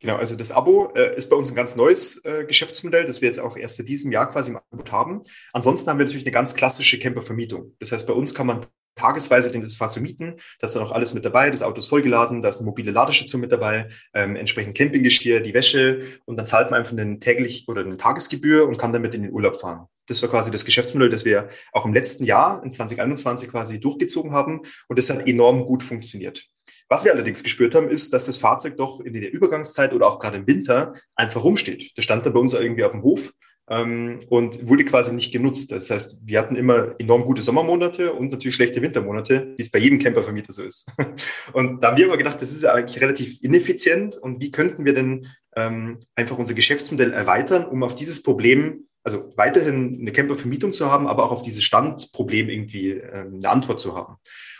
Genau, 0.00 0.16
also 0.16 0.36
das 0.36 0.50
Abo 0.50 0.92
äh, 0.94 1.16
ist 1.16 1.30
bei 1.30 1.36
uns 1.36 1.50
ein 1.50 1.54
ganz 1.54 1.76
neues 1.76 2.22
äh, 2.24 2.44
Geschäftsmodell, 2.44 3.06
das 3.06 3.22
wir 3.22 3.28
jetzt 3.28 3.40
auch 3.40 3.56
erst 3.56 3.80
in 3.80 3.86
diesem 3.86 4.12
Jahr 4.12 4.28
quasi 4.30 4.50
im 4.50 4.58
Angebot 4.58 4.92
haben. 4.92 5.22
Ansonsten 5.54 5.88
haben 5.88 5.98
wir 5.98 6.04
natürlich 6.04 6.26
eine 6.26 6.32
ganz 6.32 6.54
klassische 6.54 6.98
Campervermietung. 6.98 7.74
Das 7.78 7.90
heißt, 7.90 8.06
bei 8.06 8.12
uns 8.12 8.34
kann 8.34 8.46
man 8.46 8.66
tagesweise 8.96 9.50
das 9.50 9.76
Fahrzeug 9.76 10.02
mieten. 10.02 10.36
Da 10.60 10.66
ist 10.66 10.76
dann 10.76 10.82
auch 10.82 10.92
alles 10.92 11.14
mit 11.14 11.24
dabei. 11.24 11.50
Das 11.50 11.62
Auto 11.62 11.78
ist 11.78 11.86
vollgeladen, 11.86 12.42
da 12.42 12.50
ist 12.50 12.58
eine 12.58 12.66
mobile 12.66 12.90
Ladestation 12.90 13.40
mit 13.40 13.50
dabei, 13.50 13.88
ähm, 14.12 14.36
entsprechend 14.36 14.76
Campinggeschirr, 14.76 15.40
die 15.40 15.54
Wäsche 15.54 16.00
und 16.26 16.36
dann 16.36 16.44
zahlt 16.44 16.70
man 16.70 16.80
einfach 16.80 16.92
eine 16.92 17.18
täglich 17.18 17.66
oder 17.66 17.80
eine 17.80 17.96
Tagesgebühr 17.96 18.68
und 18.68 18.76
kann 18.76 18.92
damit 18.92 19.14
in 19.14 19.22
den 19.22 19.32
Urlaub 19.32 19.56
fahren. 19.56 19.86
Das 20.06 20.20
war 20.22 20.28
quasi 20.28 20.50
das 20.50 20.64
Geschäftsmodell, 20.64 21.08
das 21.08 21.24
wir 21.24 21.48
auch 21.72 21.86
im 21.86 21.94
letzten 21.94 22.24
Jahr, 22.24 22.62
in 22.62 22.70
2021 22.70 23.48
quasi 23.48 23.80
durchgezogen 23.80 24.32
haben 24.32 24.60
und 24.88 24.98
das 24.98 25.10
hat 25.10 25.26
enorm 25.26 25.64
gut 25.64 25.82
funktioniert. 25.82 26.46
Was 26.88 27.04
wir 27.04 27.12
allerdings 27.12 27.42
gespürt 27.42 27.74
haben, 27.74 27.88
ist, 27.88 28.12
dass 28.12 28.26
das 28.26 28.38
Fahrzeug 28.38 28.76
doch 28.76 29.00
in 29.00 29.12
der 29.14 29.32
Übergangszeit 29.32 29.92
oder 29.92 30.06
auch 30.06 30.18
gerade 30.18 30.36
im 30.36 30.46
Winter 30.46 30.94
einfach 31.14 31.42
rumsteht. 31.42 31.92
Das 31.96 32.04
stand 32.04 32.24
dann 32.26 32.32
bei 32.32 32.40
uns 32.40 32.52
irgendwie 32.52 32.84
auf 32.84 32.92
dem 32.92 33.02
Hof 33.02 33.32
ähm, 33.68 34.20
und 34.28 34.66
wurde 34.66 34.84
quasi 34.84 35.14
nicht 35.14 35.32
genutzt. 35.32 35.72
Das 35.72 35.90
heißt, 35.90 36.20
wir 36.24 36.38
hatten 36.38 36.56
immer 36.56 36.94
enorm 36.98 37.24
gute 37.24 37.42
Sommermonate 37.42 38.12
und 38.12 38.30
natürlich 38.30 38.54
schlechte 38.54 38.82
Wintermonate, 38.82 39.54
wie 39.56 39.62
es 39.62 39.70
bei 39.70 39.78
jedem 39.78 39.98
Campervermieter 39.98 40.52
so 40.52 40.62
ist. 40.62 40.90
Und 41.52 41.82
da 41.82 41.90
haben 41.90 41.96
wir 41.96 42.06
aber 42.06 42.16
gedacht, 42.16 42.40
das 42.42 42.50
ist 42.50 42.64
eigentlich 42.64 43.00
relativ 43.00 43.42
ineffizient 43.42 44.16
und 44.16 44.40
wie 44.40 44.50
könnten 44.50 44.84
wir 44.84 44.94
denn 44.94 45.28
ähm, 45.56 45.98
einfach 46.14 46.38
unser 46.38 46.54
Geschäftsmodell 46.54 47.12
erweitern, 47.12 47.64
um 47.64 47.82
auf 47.82 47.94
dieses 47.94 48.22
Problem, 48.22 48.88
also 49.04 49.32
weiterhin 49.36 49.98
eine 50.00 50.12
Campervermietung 50.12 50.72
zu 50.72 50.90
haben, 50.90 51.06
aber 51.06 51.24
auch 51.24 51.32
auf 51.32 51.42
dieses 51.42 51.62
Standproblem 51.62 52.48
irgendwie 52.48 52.92
ähm, 52.92 53.34
eine 53.36 53.50
Antwort 53.50 53.78
zu 53.78 53.94
haben. 53.94 54.16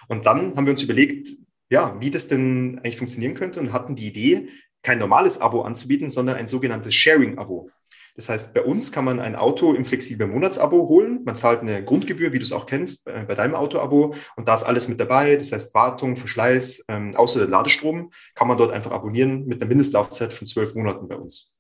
Und 0.07 0.27
dann 0.27 0.55
haben 0.55 0.67
wir 0.67 0.71
uns 0.71 0.83
überlegt, 0.83 1.31
ja, 1.71 1.97
wie 2.01 2.11
das 2.11 2.29
denn 2.29 2.79
eigentlich 2.79 2.99
funktionieren 2.99 3.35
könnte 3.35 3.59
und 3.59 3.73
hatten 3.73 3.97
die 3.97 4.07
Idee, 4.07 4.49
kein 4.83 4.99
normales 4.99 5.41
Abo 5.41 5.63
anzubieten, 5.63 6.11
sondern 6.11 6.37
ein 6.37 6.47
sogenanntes 6.47 6.95
Sharing-Abo. 6.95 7.71
Das 8.17 8.29
heißt, 8.29 8.55
bei 8.55 8.63
uns 8.63 8.93
kann 8.93 9.05
man 9.05 9.19
ein 9.19 9.35
Auto 9.35 9.73
im 9.73 9.85
flexiblen 9.85 10.31
Monatsabo 10.31 10.89
holen. 10.89 11.23
Man 11.25 11.35
zahlt 11.35 11.63
eine 11.63 11.85
Grundgebühr, 11.85 12.33
wie 12.33 12.39
du 12.39 12.45
es 12.45 12.53
auch 12.53 12.67
kennst, 12.67 13.05
bei, 13.05 13.25
deinem 13.35 13.57
Autoabo. 13.57 14.15
Und 14.37 14.47
da 14.47 14.55
ist 14.55 14.63
alles 14.63 14.89
mit 14.89 15.01
dabei. 15.01 15.35
Das 15.35 15.51
heißt, 15.51 15.75
Wartung, 15.75 16.15
Verschleiß, 16.15 16.85
ähm, 16.89 17.17
außer 17.17 17.41
der 17.41 17.49
Ladestrom, 17.49 18.13
kann 18.37 18.47
man 18.47 18.57
dort 18.57 18.73
einfach 18.73 18.93
abonnieren 18.93 19.47
mit 19.47 19.61
einer 19.61 19.69
Mindestlaufzeit 19.69 20.33
von 20.33 20.47
zwölf 20.47 20.77
Monaten 20.77 21.09
bei 21.09 21.17
uns. 21.17 21.54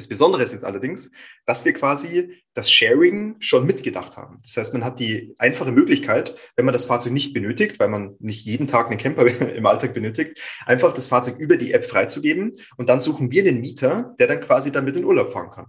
Das 0.00 0.08
Besondere 0.08 0.42
ist 0.42 0.52
jetzt 0.52 0.64
allerdings, 0.64 1.12
dass 1.44 1.66
wir 1.66 1.74
quasi 1.74 2.42
das 2.54 2.72
Sharing 2.72 3.36
schon 3.38 3.66
mitgedacht 3.66 4.16
haben. 4.16 4.38
Das 4.42 4.56
heißt, 4.56 4.72
man 4.72 4.82
hat 4.82 4.98
die 4.98 5.34
einfache 5.36 5.72
Möglichkeit, 5.72 6.36
wenn 6.56 6.64
man 6.64 6.72
das 6.72 6.86
Fahrzeug 6.86 7.12
nicht 7.12 7.34
benötigt, 7.34 7.78
weil 7.78 7.90
man 7.90 8.16
nicht 8.18 8.46
jeden 8.46 8.66
Tag 8.66 8.86
einen 8.86 8.96
Camper 8.96 9.26
im 9.54 9.66
Alltag 9.66 9.92
benötigt, 9.92 10.40
einfach 10.64 10.94
das 10.94 11.08
Fahrzeug 11.08 11.36
über 11.36 11.58
die 11.58 11.74
App 11.74 11.84
freizugeben 11.84 12.54
und 12.78 12.88
dann 12.88 12.98
suchen 12.98 13.30
wir 13.30 13.44
den 13.44 13.60
Mieter, 13.60 14.14
der 14.18 14.26
dann 14.26 14.40
quasi 14.40 14.72
damit 14.72 14.96
in 14.96 15.04
Urlaub 15.04 15.28
fahren 15.28 15.50
kann. 15.50 15.66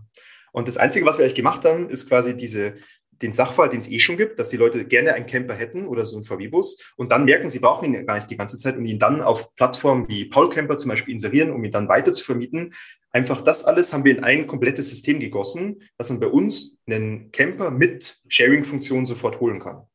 Und 0.54 0.70
das 0.70 0.78
Einzige, 0.78 1.06
was 1.06 1.18
wir 1.18 1.26
eigentlich 1.26 1.36
gemacht 1.36 1.66
haben, 1.66 1.90
ist 1.90 2.08
quasi 2.08 2.34
diese 2.34 2.76
den 3.22 3.34
Sachfall, 3.34 3.70
den 3.70 3.80
es 3.80 3.90
eh 3.90 4.00
schon 4.00 4.18
gibt, 4.18 4.40
dass 4.40 4.50
die 4.50 4.58
Leute 4.58 4.86
gerne 4.86 5.14
einen 5.14 5.26
Camper 5.26 5.54
hätten 5.54 5.88
oder 5.88 6.06
so 6.06 6.16
einen 6.16 6.26
VW-Bus 6.26 6.94
und 6.96 7.12
dann 7.12 7.26
merken, 7.26 7.50
sie 7.50 7.60
brauchen 7.60 7.94
ihn 7.94 8.06
gar 8.06 8.16
nicht 8.16 8.30
die 8.30 8.38
ganze 8.38 8.58
Zeit 8.58 8.78
und 8.78 8.86
ihn 8.86 9.00
dann 9.00 9.22
auf 9.22 9.56
Plattformen 9.56 10.08
wie 10.08 10.26
Paul 10.26 10.50
Camper 10.50 10.78
zum 10.78 10.90
Beispiel 10.90 11.14
inserieren, 11.14 11.52
um 11.52 11.64
ihn 11.64 11.72
dann 11.72 11.88
weiter 11.88 12.14
zu 12.14 12.24
vermieten, 12.24 12.74
Einfach 13.14 13.42
das 13.42 13.66
alles 13.66 13.94
haben 13.94 14.06
wir 14.06 14.18
in 14.18 14.24
ein 14.24 14.48
komplettes 14.48 14.90
System 14.90 15.20
gegossen, 15.20 15.82
dass 15.98 16.10
man 16.10 16.20
bei 16.20 16.28
uns 16.28 16.78
einen 16.88 17.32
Camper 17.32 17.70
mit 17.70 18.22
Sharing-Funktion 18.30 19.06
sofort 19.06 19.40
holen 19.42 19.60
kann. 19.60 19.86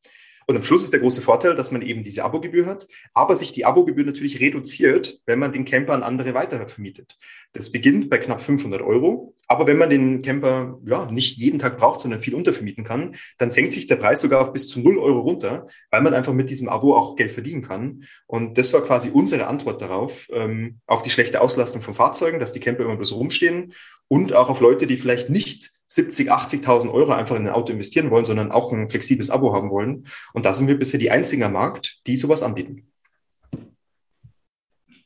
Und 0.49 0.55
am 0.55 0.63
Schluss 0.63 0.83
ist 0.83 0.93
der 0.93 1.01
große 1.01 1.21
Vorteil, 1.21 1.55
dass 1.55 1.71
man 1.71 1.81
eben 1.81 2.03
diese 2.03 2.23
Abogebühr 2.23 2.65
hat, 2.65 2.87
aber 3.13 3.35
sich 3.35 3.51
die 3.51 3.65
Abogebühr 3.65 4.05
natürlich 4.05 4.39
reduziert, 4.39 5.19
wenn 5.25 5.39
man 5.39 5.51
den 5.51 5.65
Camper 5.65 5.93
an 5.93 6.03
andere 6.03 6.33
weiter 6.33 6.69
vermietet. 6.69 7.17
Das 7.51 7.69
beginnt 7.69 8.09
bei 8.09 8.17
knapp 8.17 8.41
500 8.41 8.81
Euro. 8.81 9.35
Aber 9.49 9.67
wenn 9.67 9.77
man 9.77 9.89
den 9.89 10.21
Camper 10.21 10.79
ja, 10.85 11.09
nicht 11.11 11.37
jeden 11.37 11.59
Tag 11.59 11.77
braucht, 11.77 11.99
sondern 11.99 12.21
viel 12.21 12.35
untervermieten 12.35 12.85
kann, 12.85 13.15
dann 13.37 13.49
senkt 13.49 13.73
sich 13.73 13.87
der 13.87 13.97
Preis 13.97 14.21
sogar 14.21 14.41
auf 14.41 14.53
bis 14.53 14.69
zu 14.69 14.79
0 14.79 14.97
Euro 14.97 15.19
runter, 15.19 15.67
weil 15.91 16.01
man 16.01 16.13
einfach 16.13 16.33
mit 16.33 16.49
diesem 16.49 16.69
Abo 16.69 16.95
auch 16.95 17.17
Geld 17.17 17.31
verdienen 17.31 17.61
kann. 17.61 18.03
Und 18.25 18.57
das 18.57 18.71
war 18.71 18.81
quasi 18.81 19.09
unsere 19.09 19.47
Antwort 19.47 19.81
darauf, 19.81 20.29
ähm, 20.31 20.79
auf 20.85 21.03
die 21.03 21.09
schlechte 21.09 21.41
Auslastung 21.41 21.81
von 21.81 21.93
Fahrzeugen, 21.93 22.39
dass 22.39 22.53
die 22.53 22.59
Camper 22.61 22.83
immer 22.83 22.95
bloß 22.95 23.13
rumstehen 23.13 23.73
und 24.07 24.33
auch 24.33 24.49
auf 24.49 24.61
Leute, 24.61 24.87
die 24.87 24.97
vielleicht 24.97 25.29
nicht 25.29 25.76
70, 25.87 26.31
80.000 26.31 26.91
Euro 26.91 27.13
einfach 27.13 27.35
in 27.35 27.47
ein 27.47 27.53
Auto 27.53 27.71
investieren 27.71 28.11
wollen, 28.11 28.25
sondern 28.25 28.51
auch 28.51 28.71
ein 28.71 28.89
flexibles 28.89 29.29
Abo 29.29 29.53
haben 29.53 29.69
wollen. 29.69 30.05
Und 30.33 30.45
da 30.45 30.53
sind 30.53 30.67
wir 30.67 30.77
bisher 30.77 30.99
die 30.99 31.11
einzigen 31.11 31.43
am 31.43 31.53
Markt, 31.53 32.01
die 32.07 32.17
sowas 32.17 32.43
anbieten. 32.43 32.91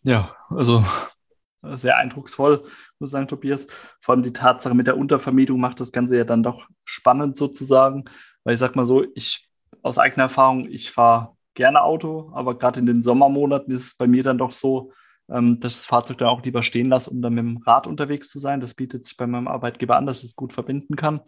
Ja, 0.03 0.35
also 0.49 0.83
sehr 1.61 1.97
eindrucksvoll, 1.97 2.63
muss 2.97 3.09
ich 3.09 3.11
sagen, 3.11 3.27
Tobias. 3.27 3.67
Vor 4.01 4.15
allem 4.15 4.23
die 4.23 4.33
Tatsache 4.33 4.73
mit 4.73 4.87
der 4.87 4.97
Untervermietung 4.97 5.59
macht 5.59 5.79
das 5.79 5.91
Ganze 5.91 6.17
ja 6.17 6.23
dann 6.23 6.41
doch 6.41 6.67
spannend 6.83 7.37
sozusagen. 7.37 8.05
Weil 8.43 8.55
ich 8.55 8.59
sag 8.59 8.75
mal 8.75 8.87
so, 8.87 9.05
ich 9.13 9.47
aus 9.83 9.99
eigener 9.99 10.23
Erfahrung, 10.23 10.67
ich 10.67 10.89
fahre 10.89 11.35
gerne 11.53 11.83
Auto, 11.83 12.31
aber 12.33 12.57
gerade 12.57 12.79
in 12.79 12.85
den 12.85 13.03
Sommermonaten 13.03 13.73
ist 13.73 13.85
es 13.85 13.95
bei 13.95 14.07
mir 14.07 14.23
dann 14.23 14.37
doch 14.37 14.51
so, 14.51 14.91
ähm, 15.31 15.59
das 15.59 15.85
Fahrzeug 15.85 16.17
dann 16.17 16.27
auch 16.29 16.43
lieber 16.43 16.63
stehen 16.63 16.89
lasse, 16.89 17.09
um 17.09 17.21
dann 17.21 17.33
mit 17.33 17.43
dem 17.43 17.57
Rad 17.57 17.87
unterwegs 17.87 18.29
zu 18.29 18.39
sein. 18.39 18.61
Das 18.61 18.73
bietet 18.73 19.05
sich 19.05 19.17
bei 19.17 19.27
meinem 19.27 19.47
Arbeitgeber 19.47 19.97
an, 19.97 20.05
dass 20.05 20.19
ich 20.19 20.29
es 20.29 20.35
gut 20.35 20.53
verbinden 20.53 20.95
kann. 20.95 21.21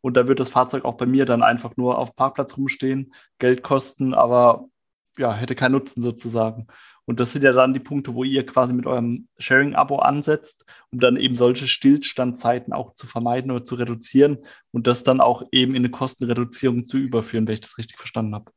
Und 0.00 0.16
da 0.16 0.28
wird 0.28 0.40
das 0.40 0.50
Fahrzeug 0.50 0.84
auch 0.84 0.96
bei 0.96 1.06
mir 1.06 1.24
dann 1.24 1.42
einfach 1.42 1.76
nur 1.76 1.98
auf 1.98 2.14
Parkplatz 2.14 2.56
rumstehen, 2.56 3.12
Geld 3.38 3.62
kosten, 3.62 4.14
aber 4.14 4.68
ja, 5.18 5.32
hätte 5.34 5.54
keinen 5.54 5.72
Nutzen 5.72 6.02
sozusagen. 6.02 6.66
Und 7.06 7.20
das 7.20 7.32
sind 7.32 7.44
ja 7.44 7.52
dann 7.52 7.72
die 7.72 7.80
Punkte, 7.80 8.14
wo 8.14 8.24
ihr 8.24 8.44
quasi 8.44 8.74
mit 8.74 8.86
eurem 8.86 9.28
Sharing-Abo 9.38 9.98
ansetzt, 9.98 10.64
um 10.90 10.98
dann 10.98 11.16
eben 11.16 11.34
solche 11.36 11.66
Stillstandzeiten 11.66 12.72
auch 12.72 12.94
zu 12.94 13.06
vermeiden 13.06 13.50
oder 13.52 13.64
zu 13.64 13.76
reduzieren 13.76 14.38
und 14.72 14.86
das 14.86 15.04
dann 15.04 15.20
auch 15.20 15.44
eben 15.52 15.72
in 15.72 15.78
eine 15.78 15.90
Kostenreduzierung 15.90 16.84
zu 16.84 16.98
überführen, 16.98 17.46
wenn 17.46 17.54
ich 17.54 17.60
das 17.60 17.78
richtig 17.78 17.98
verstanden 17.98 18.34
habe. 18.34 18.50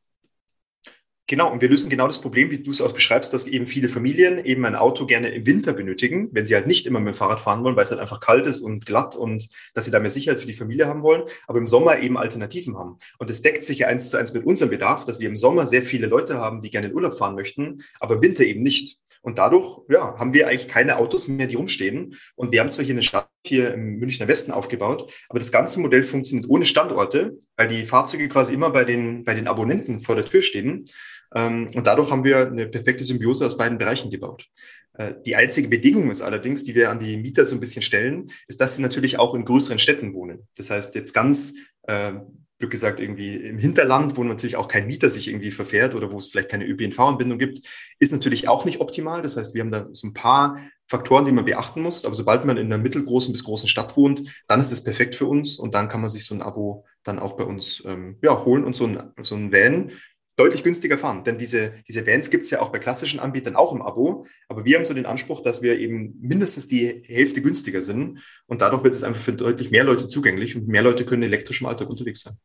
Genau, 1.30 1.52
und 1.52 1.62
wir 1.62 1.70
lösen 1.70 1.92
genau 1.92 2.08
das 2.08 2.22
Problem, 2.22 2.50
wie 2.50 2.58
du 2.58 2.72
es 2.72 2.82
auch 2.82 2.92
beschreibst, 2.92 3.32
dass 3.34 3.46
eben 3.46 3.68
viele 3.68 3.88
Familien 3.88 4.44
eben 4.44 4.66
ein 4.66 4.74
Auto 4.74 5.06
gerne 5.06 5.30
im 5.30 5.46
Winter 5.46 5.74
benötigen, 5.74 6.30
wenn 6.32 6.44
sie 6.44 6.56
halt 6.56 6.66
nicht 6.66 6.88
immer 6.88 7.00
mit 7.00 7.14
dem 7.14 7.18
Fahrrad 7.18 7.40
fahren 7.40 7.64
wollen, 7.64 7.76
weil 7.76 7.84
es 7.84 7.92
halt 7.92 8.02
einfach 8.02 8.20
kalt 8.20 8.48
ist 8.48 8.62
und 8.62 8.88
glatt 8.88 9.16
und 9.16 9.48
dass 9.76 9.86
sie 9.86 9.92
da 9.92 10.00
mehr 10.00 10.10
Sicherheit 10.10 10.42
für 10.42 10.48
die 10.48 10.56
Familie 10.56 10.88
haben 10.88 11.04
wollen, 11.04 11.22
aber 11.46 11.60
im 11.60 11.68
Sommer 11.68 12.00
eben 12.00 12.18
Alternativen 12.18 12.80
haben. 12.80 12.98
Und 13.20 13.30
es 13.30 13.44
deckt 13.44 13.64
sich 13.64 13.78
ja 13.78 13.88
eins 13.88 14.10
zu 14.10 14.18
eins 14.18 14.34
mit 14.34 14.44
unserem 14.44 14.72
Bedarf, 14.72 15.06
dass 15.06 15.20
wir 15.20 15.30
im 15.30 15.36
Sommer 15.36 15.68
sehr 15.68 15.84
viele 15.84 16.08
Leute 16.08 16.40
haben, 16.40 16.64
die 16.64 16.72
gerne 16.72 16.88
in 16.88 16.96
Urlaub 16.96 17.16
fahren 17.16 17.36
möchten, 17.36 17.84
aber 18.00 18.16
im 18.16 18.24
Winter 18.24 18.44
eben 18.44 18.64
nicht. 18.64 18.98
Und 19.22 19.38
dadurch 19.38 19.82
ja, 19.90 20.18
haben 20.18 20.34
wir 20.34 20.48
eigentlich 20.48 20.68
keine 20.68 20.98
Autos 20.98 21.28
mehr, 21.28 21.46
die 21.46 21.56
rumstehen. 21.56 22.16
Und 22.36 22.52
wir 22.52 22.62
haben 22.62 22.72
zwar 22.72 22.86
hier 22.86 22.96
eine 22.96 23.04
Stadt 23.04 23.30
hier 23.46 23.74
im 23.74 24.00
Münchner 24.00 24.28
Westen 24.28 24.52
aufgebaut, 24.52 25.14
aber 25.30 25.40
das 25.40 25.52
ganze 25.52 25.80
Modell 25.80 26.04
funktioniert 26.04 26.50
ohne 26.50 26.66
Standorte, 26.66 27.38
weil 27.56 27.68
die 27.68 27.86
Fahrzeuge 27.86 28.30
quasi 28.30 28.54
immer 28.54 28.72
bei 28.72 28.86
den, 28.86 29.24
bei 29.24 29.36
den 29.36 29.48
Abonnenten 29.48 30.00
vor 30.00 30.16
der 30.16 30.26
Tür 30.26 30.42
stehen. 30.42 30.86
Ähm, 31.34 31.68
und 31.74 31.88
dadurch 31.88 32.12
haben 32.12 32.24
wir 32.24 32.48
eine 32.48 32.68
perfekte 32.68 33.04
Symbiose 33.04 33.46
aus 33.46 33.58
beiden 33.58 33.78
Bereichen 33.78 34.10
gebaut. 34.10 34.48
Äh, 34.94 35.14
die 35.26 35.36
einzige 35.36 35.68
Bedingung 35.68 36.12
ist 36.12 36.22
allerdings, 36.22 36.64
die 36.64 36.76
wir 36.76 36.90
an 36.90 37.00
die 37.00 37.18
Mieter 37.18 37.46
so 37.46 37.56
ein 37.56 37.60
bisschen 37.60 37.82
stellen, 37.82 38.32
ist, 38.48 38.62
dass 38.62 38.76
sie 38.76 38.82
natürlich 38.82 39.20
auch 39.20 39.36
in 39.36 39.46
größeren 39.46 39.80
Städten 39.80 40.14
wohnen. 40.14 40.48
Das 40.56 40.70
heißt, 40.70 40.96
jetzt 40.96 41.14
ganz 41.14 41.56
äh, 41.84 42.14
Glück 42.60 42.72
gesagt, 42.72 43.00
irgendwie 43.00 43.36
im 43.36 43.58
Hinterland, 43.58 44.18
wo 44.18 44.24
natürlich 44.24 44.58
auch 44.58 44.68
kein 44.68 44.86
Mieter 44.86 45.10
sich 45.10 45.30
irgendwie 45.30 45.52
verfährt 45.52 45.96
oder 45.96 46.12
wo 46.12 46.18
es 46.18 46.28
vielleicht 46.28 46.50
keine 46.50 46.66
ÖPNV-Anbindung 46.66 47.40
gibt, 47.40 47.62
ist 48.00 48.12
natürlich 48.12 48.50
auch 48.50 48.66
nicht 48.66 48.82
optimal. 48.82 49.22
Das 49.22 49.38
heißt, 49.38 49.56
wir 49.56 49.62
haben 49.62 49.72
da 49.72 49.88
so 49.94 50.08
ein 50.08 50.14
paar 50.14 50.60
Faktoren, 50.86 51.24
die 51.24 51.32
man 51.32 51.46
beachten 51.46 51.82
muss. 51.82 52.04
Aber 52.04 52.16
sobald 52.16 52.44
man 52.44 52.58
in 52.58 52.66
einer 52.66 52.82
mittelgroßen 52.82 53.32
bis 53.32 53.46
großen 53.46 53.70
Stadt 53.70 53.96
wohnt, 53.96 54.24
dann 54.48 54.60
ist 54.60 54.74
es 54.74 54.84
perfekt 54.84 55.16
für 55.16 55.28
uns 55.28 55.58
und 55.58 55.74
dann 55.74 55.88
kann 55.88 56.02
man 56.02 56.10
sich 56.10 56.26
so 56.26 56.36
ein 56.36 56.42
Abo 56.42 56.86
dann 57.04 57.18
auch 57.18 57.38
bei 57.38 57.46
uns 57.46 57.82
ähm, 57.86 58.18
ja, 58.22 58.44
holen 58.44 58.66
und 58.66 58.76
so 58.76 58.88
ein, 58.88 59.14
so 59.22 59.36
ein 59.36 59.54
Van 59.54 59.92
deutlich 60.40 60.64
günstiger 60.64 60.98
fahren. 60.98 61.24
Denn 61.24 61.38
diese, 61.38 61.74
diese 61.88 62.08
Vans 62.08 62.30
gibt 62.30 62.44
es 62.44 62.50
ja 62.50 62.62
auch 62.62 62.70
bei 62.70 62.80
klassischen 62.80 63.20
Anbietern 63.20 63.56
auch 63.56 63.74
im 63.74 63.82
Abo. 63.82 64.26
Aber 64.48 64.66
wir 64.66 64.78
haben 64.78 64.86
so 64.86 64.94
den 64.94 65.06
Anspruch, 65.06 65.42
dass 65.42 65.62
wir 65.62 65.78
eben 65.78 66.16
mindestens 66.22 66.68
die 66.68 67.04
Hälfte 67.06 67.42
günstiger 67.42 67.82
sind. 67.82 68.20
Und 68.48 68.62
dadurch 68.62 68.84
wird 68.84 68.96
es 68.96 69.04
einfach 69.04 69.22
für 69.22 69.34
deutlich 69.34 69.72
mehr 69.72 69.84
Leute 69.84 70.08
zugänglich 70.08 70.56
und 70.56 70.68
mehr 70.68 70.82
Leute 70.82 71.06
können 71.06 71.24
elektrisch 71.24 71.62
im 71.62 71.68
Alltag 71.68 71.90
unterwegs 71.90 72.22
sein. 72.22 72.36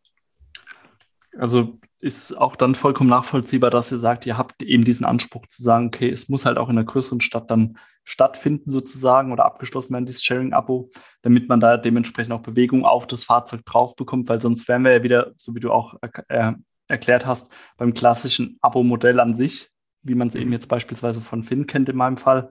Also 1.38 1.78
ist 2.00 2.36
auch 2.36 2.54
dann 2.54 2.74
vollkommen 2.74 3.10
nachvollziehbar, 3.10 3.70
dass 3.70 3.90
ihr 3.90 3.98
sagt, 3.98 4.26
ihr 4.26 4.36
habt 4.36 4.62
eben 4.62 4.84
diesen 4.84 5.06
Anspruch 5.06 5.46
zu 5.46 5.62
sagen, 5.62 5.86
okay, 5.86 6.10
es 6.10 6.28
muss 6.28 6.44
halt 6.44 6.58
auch 6.58 6.68
in 6.68 6.76
einer 6.76 6.86
größeren 6.86 7.20
Stadt 7.20 7.50
dann 7.50 7.78
stattfinden 8.04 8.70
sozusagen 8.70 9.32
oder 9.32 9.46
abgeschlossen 9.46 9.94
werden, 9.94 10.04
dieses 10.04 10.22
Sharing-Abo, 10.22 10.90
damit 11.22 11.48
man 11.48 11.60
da 11.60 11.76
dementsprechend 11.76 12.34
auch 12.34 12.42
Bewegung 12.42 12.84
auf 12.84 13.06
das 13.06 13.24
Fahrzeug 13.24 13.64
drauf 13.64 13.96
bekommt, 13.96 14.28
weil 14.28 14.40
sonst 14.40 14.68
wären 14.68 14.84
wir 14.84 14.92
ja 14.92 15.02
wieder, 15.02 15.32
so 15.38 15.54
wie 15.54 15.60
du 15.60 15.72
auch 15.72 15.94
äh, 16.28 16.52
erklärt 16.88 17.26
hast, 17.26 17.50
beim 17.76 17.94
klassischen 17.94 18.58
Abo-Modell 18.60 19.20
an 19.20 19.34
sich, 19.34 19.70
wie 20.02 20.14
man 20.14 20.28
es 20.28 20.34
eben 20.34 20.46
mhm. 20.46 20.52
jetzt 20.52 20.68
beispielsweise 20.68 21.20
von 21.20 21.44
Finn 21.44 21.66
kennt 21.66 21.88
in 21.88 21.96
meinem 21.96 22.16
Fall, 22.16 22.50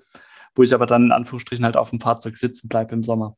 wo 0.55 0.63
ich 0.63 0.73
aber 0.73 0.85
dann 0.85 1.05
in 1.05 1.11
Anführungsstrichen 1.11 1.65
halt 1.65 1.77
auf 1.77 1.89
dem 1.89 1.99
Fahrzeug 1.99 2.37
sitzen 2.37 2.67
bleibe 2.67 2.93
im 2.93 3.03
Sommer. 3.03 3.37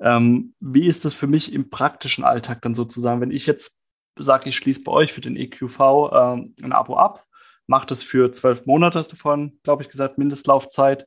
Ähm, 0.00 0.54
wie 0.60 0.86
ist 0.86 1.04
das 1.04 1.14
für 1.14 1.26
mich 1.26 1.52
im 1.52 1.70
praktischen 1.70 2.24
Alltag 2.24 2.62
dann 2.62 2.74
sozusagen, 2.74 3.20
wenn 3.20 3.30
ich 3.30 3.46
jetzt 3.46 3.78
sage, 4.18 4.48
ich 4.48 4.56
schließe 4.56 4.82
bei 4.82 4.92
euch 4.92 5.12
für 5.12 5.20
den 5.20 5.36
EQV 5.36 5.80
ähm, 6.12 6.54
ein 6.62 6.72
Abo 6.72 6.96
ab, 6.96 7.24
mache 7.66 7.86
das 7.86 8.02
für 8.02 8.32
zwölf 8.32 8.66
Monate, 8.66 8.98
hast 8.98 9.12
du 9.12 9.16
vorhin, 9.16 9.58
glaube 9.62 9.82
ich, 9.82 9.88
gesagt, 9.88 10.18
Mindestlaufzeit 10.18 11.06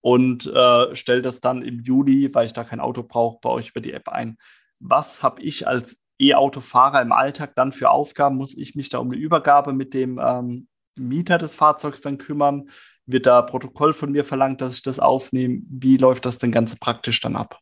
und 0.00 0.46
äh, 0.46 0.94
stelle 0.94 1.22
das 1.22 1.40
dann 1.40 1.62
im 1.62 1.80
Juli, 1.80 2.32
weil 2.34 2.46
ich 2.46 2.52
da 2.52 2.64
kein 2.64 2.80
Auto 2.80 3.02
brauche, 3.02 3.38
bei 3.42 3.50
euch 3.50 3.70
über 3.70 3.80
die 3.80 3.92
App 3.92 4.08
ein. 4.08 4.38
Was 4.78 5.22
habe 5.22 5.42
ich 5.42 5.66
als 5.66 6.02
E-Autofahrer 6.18 7.02
im 7.02 7.12
Alltag 7.12 7.54
dann 7.54 7.72
für 7.72 7.90
Aufgaben? 7.90 8.36
Muss 8.36 8.56
ich 8.56 8.74
mich 8.74 8.88
da 8.88 8.98
um 8.98 9.10
eine 9.10 9.20
Übergabe 9.20 9.72
mit 9.72 9.94
dem 9.94 10.20
ähm, 10.22 10.68
Mieter 10.96 11.38
des 11.38 11.54
Fahrzeugs 11.54 12.00
dann 12.00 12.18
kümmern? 12.18 12.70
Wird 13.06 13.26
da 13.26 13.42
Protokoll 13.42 13.92
von 13.92 14.12
mir 14.12 14.24
verlangt, 14.24 14.60
dass 14.60 14.74
ich 14.74 14.82
das 14.82 14.98
aufnehme? 14.98 15.60
Wie 15.68 15.96
läuft 15.96 16.26
das 16.26 16.38
denn 16.38 16.52
ganz 16.52 16.74
praktisch 16.76 17.20
dann 17.20 17.36
ab? 17.36 17.60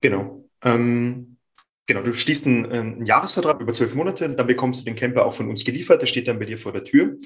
Genau. 0.00 0.48
Ähm, 0.62 1.38
genau, 1.86 2.02
du 2.02 2.12
schließt 2.12 2.46
einen, 2.46 2.66
einen 2.66 3.04
Jahresvertrag 3.04 3.60
über 3.60 3.72
zwölf 3.72 3.94
Monate, 3.94 4.28
dann 4.28 4.46
bekommst 4.46 4.82
du 4.82 4.84
den 4.84 4.96
Camper 4.96 5.24
auch 5.24 5.32
von 5.32 5.48
uns 5.48 5.64
geliefert, 5.64 6.02
der 6.02 6.06
steht 6.06 6.28
dann 6.28 6.38
bei 6.38 6.44
dir 6.44 6.58
vor 6.58 6.72
der 6.72 6.84
Tür. 6.84 7.16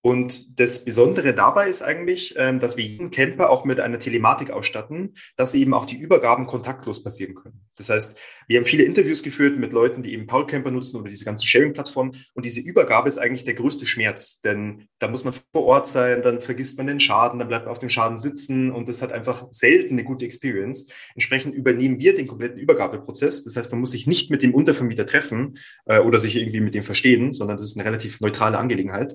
Und 0.00 0.60
das 0.60 0.84
Besondere 0.84 1.34
dabei 1.34 1.68
ist 1.68 1.82
eigentlich, 1.82 2.34
ähm, 2.36 2.60
dass 2.60 2.76
wir 2.76 2.84
jeden 2.84 3.10
Camper 3.10 3.50
auch 3.50 3.64
mit 3.64 3.80
einer 3.80 3.98
Telematik 3.98 4.50
ausstatten, 4.50 5.14
dass 5.36 5.54
eben 5.54 5.74
auch 5.74 5.86
die 5.86 5.96
Übergaben 5.96 6.46
kontaktlos 6.46 7.02
passieren 7.02 7.34
können. 7.34 7.60
Das 7.76 7.88
heißt, 7.88 8.16
wir 8.46 8.58
haben 8.58 8.64
viele 8.64 8.84
Interviews 8.84 9.24
geführt 9.24 9.58
mit 9.58 9.72
Leuten, 9.72 10.04
die 10.04 10.12
eben 10.12 10.28
Paul 10.28 10.46
Camper 10.46 10.70
nutzen 10.70 11.00
oder 11.00 11.10
diese 11.10 11.24
ganzen 11.24 11.46
Sharing-Plattformen. 11.46 12.12
Und 12.34 12.44
diese 12.44 12.60
Übergabe 12.60 13.08
ist 13.08 13.18
eigentlich 13.18 13.42
der 13.42 13.54
größte 13.54 13.86
Schmerz, 13.86 14.40
denn 14.40 14.86
da 15.00 15.08
muss 15.08 15.24
man 15.24 15.34
vor 15.52 15.64
Ort 15.64 15.88
sein, 15.88 16.22
dann 16.22 16.40
vergisst 16.40 16.78
man 16.78 16.86
den 16.86 17.00
Schaden, 17.00 17.40
dann 17.40 17.48
bleibt 17.48 17.64
man 17.64 17.72
auf 17.72 17.80
dem 17.80 17.88
Schaden 17.88 18.18
sitzen 18.18 18.70
und 18.70 18.88
das 18.88 19.02
hat 19.02 19.10
einfach 19.10 19.48
selten 19.50 19.94
eine 19.94 20.04
gute 20.04 20.24
Experience. 20.24 20.88
Entsprechend 21.14 21.56
übernehmen 21.56 21.98
wir 21.98 22.14
den 22.14 22.28
kompletten 22.28 22.58
Übergabeprozess. 22.58 23.42
Das 23.42 23.56
heißt, 23.56 23.72
man 23.72 23.80
muss 23.80 23.90
sich 23.90 24.06
nicht 24.06 24.30
mit 24.30 24.44
dem 24.44 24.54
Untervermieter 24.54 25.06
treffen 25.06 25.58
äh, 25.86 25.98
oder 25.98 26.20
sich 26.20 26.36
irgendwie 26.36 26.60
mit 26.60 26.74
dem 26.74 26.84
verstehen, 26.84 27.32
sondern 27.32 27.56
das 27.56 27.66
ist 27.66 27.76
eine 27.76 27.86
relativ 27.86 28.20
neutrale 28.20 28.58
Angelegenheit. 28.58 29.14